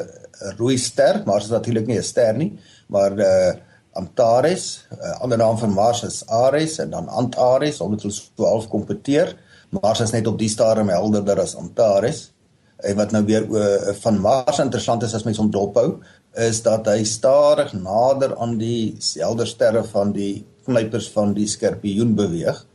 rooi 0.59 0.79
ster. 0.79 1.23
Mars 1.25 1.45
is 1.45 1.51
natuurlik 1.51 1.87
nie 1.87 1.99
'n 1.99 2.03
ster 2.03 2.35
nie, 2.35 2.59
maar 2.87 3.19
uh 3.19 3.55
Antares, 3.93 4.87
'n 4.91 4.95
uh, 4.95 5.21
ander 5.21 5.39
naam 5.39 5.59
vir 5.59 5.69
Mars 5.69 6.03
is 6.03 6.27
Ares 6.27 6.79
en 6.79 6.91
dan 6.91 7.09
Antares 7.09 7.81
omdat 7.81 8.03
hulle 8.03 8.15
so 8.15 8.45
half 8.45 8.69
kompeteer. 8.69 9.37
Mars 9.71 10.01
is 10.01 10.11
net 10.11 10.27
op 10.27 10.39
die 10.39 10.49
stadium 10.49 10.89
helderder 10.89 11.41
as 11.41 11.57
Antares. 11.57 12.33
En 12.77 12.97
wat 12.97 13.11
nou 13.11 13.25
weer 13.25 13.47
uh, 13.47 13.95
van 13.95 14.21
Mars 14.21 14.59
interessant 14.59 15.03
is 15.03 15.15
as 15.15 15.23
mens 15.23 15.39
hom 15.39 15.51
dophou, 15.51 16.03
is 16.35 16.63
dat 16.63 16.87
hy 16.87 17.05
stadig 17.05 17.73
nader 17.73 18.37
aan 18.37 18.59
die 18.59 18.99
helder 19.15 19.47
sterre 19.47 19.85
van 19.85 20.13
die 20.13 20.47
knypers 20.65 21.11
van 21.11 21.33
die 21.33 21.47
skorpioen 21.47 22.15
beweeg. 22.15 22.67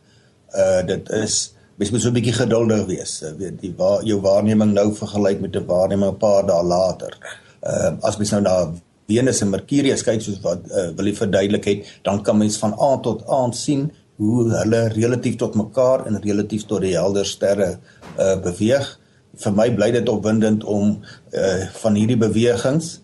Uh 0.55 0.85
dit 0.85 1.09
is 1.09 1.53
mens 1.81 1.91
moet 1.91 2.03
so 2.03 2.09
'n 2.09 2.17
bietjie 2.19 2.37
geduldig 2.37 2.85
wees. 2.85 3.21
Uh, 3.25 3.33
weet 3.41 3.57
die 3.61 3.73
waar 3.77 4.03
jou 4.05 4.19
waarneming 4.21 4.73
nou 4.73 4.93
vergelyk 4.93 5.41
met 5.41 5.55
'n 5.55 5.65
waarneming 5.65 6.11
'n 6.11 6.17
paar 6.17 6.45
dae 6.45 6.63
later. 6.63 7.17
Uh 7.63 7.91
as 8.01 8.17
mens 8.17 8.31
nou 8.31 8.41
na 8.41 8.71
Venus 9.07 9.41
en 9.41 9.49
Mercurius 9.49 10.03
kyk 10.03 10.21
soos 10.21 10.39
wat 10.41 10.61
uh, 10.69 10.89
wil 10.95 11.05
jy 11.05 11.15
verduidelik 11.15 11.65
het, 11.65 11.85
dan 12.03 12.21
kan 12.23 12.37
mens 12.37 12.57
van 12.57 12.77
aand 12.77 13.03
tot 13.03 13.25
aand 13.27 13.55
sien 13.55 13.91
hoe 14.21 14.49
hulle 14.53 14.87
relatief 14.93 15.35
tot 15.35 15.55
mekaar 15.55 16.05
en 16.05 16.21
relatief 16.21 16.65
tot 16.69 16.81
die 16.81 16.93
helder 16.93 17.25
sterre 17.25 17.79
uh, 18.19 18.37
beweeg. 18.43 18.99
Vir 19.41 19.51
my 19.51 19.71
bly 19.75 19.91
dit 19.91 20.09
opwindend 20.09 20.63
om 20.63 20.99
uh, 21.33 21.65
van 21.81 21.95
hierdie 21.95 22.19
bewegings 22.19 22.99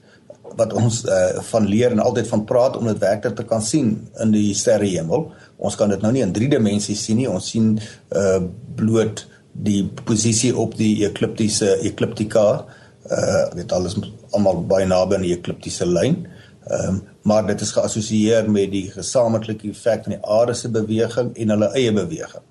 wat 0.58 0.74
ons 0.74 1.04
uh, 1.06 1.42
van 1.50 1.68
leer 1.68 1.92
en 1.92 2.00
altyd 2.00 2.28
van 2.28 2.46
praat 2.46 2.78
om 2.78 2.86
dit 2.86 3.02
werklik 3.02 3.36
te 3.36 3.46
kan 3.46 3.62
sien 3.62 4.08
in 4.22 4.32
die 4.32 4.54
sterrehemel. 4.56 5.32
Ons 5.58 5.76
kan 5.76 5.90
dit 5.90 6.02
nou 6.02 6.12
nie 6.14 6.22
in 6.22 6.34
3 6.34 6.50
dimensies 6.54 7.02
sien 7.04 7.18
nie. 7.18 7.30
Ons 7.30 7.50
sien 7.54 7.74
uh, 7.78 8.42
bloot 8.78 9.26
die 9.58 9.82
posisie 10.06 10.52
op 10.56 10.76
die 10.78 11.06
ekliptiese 11.08 11.78
ekliptika 11.86 12.66
uh 13.08 13.44
weet 13.56 13.72
alles 13.72 13.96
almal 14.36 14.66
baie 14.68 14.86
naby 14.86 15.16
aan 15.16 15.24
die 15.26 15.36
ekliptiese 15.36 15.88
lyn. 15.88 16.26
Ehm 16.68 16.90
um, 16.90 17.02
maar 17.28 17.48
dit 17.48 17.62
is 17.62 17.72
geassosieer 17.76 18.46
met 18.52 18.72
die 18.72 18.86
gesamentlike 18.92 19.68
effek 19.68 20.06
van 20.06 20.14
die 20.14 20.22
aarde 20.24 20.54
se 20.56 20.70
beweging 20.72 21.34
en 21.36 21.50
hulle 21.50 21.68
eie 21.76 21.92
beweging. 21.92 22.44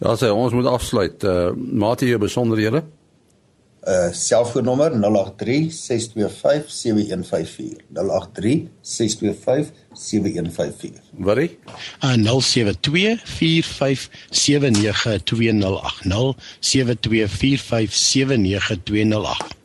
Daar 0.00 0.16
sê 0.16 0.30
ons 0.32 0.52
moet 0.56 0.68
afsluit. 0.68 1.24
Uh 1.24 1.50
maat 1.56 2.00
jy 2.00 2.18
besonderhede? 2.18 2.84
Uh 3.80 4.12
selfoonnommer 4.12 4.96
083 4.96 5.72
625 5.72 6.70
7154. 6.70 7.84
083 7.92 8.68
625 8.80 9.79
7154. 10.00 11.00
Watie? 11.16 11.58
Uh 12.00 12.14
072 12.40 13.20
4579208. 13.24 16.04
072 16.58 17.28
4579208. 17.28 19.58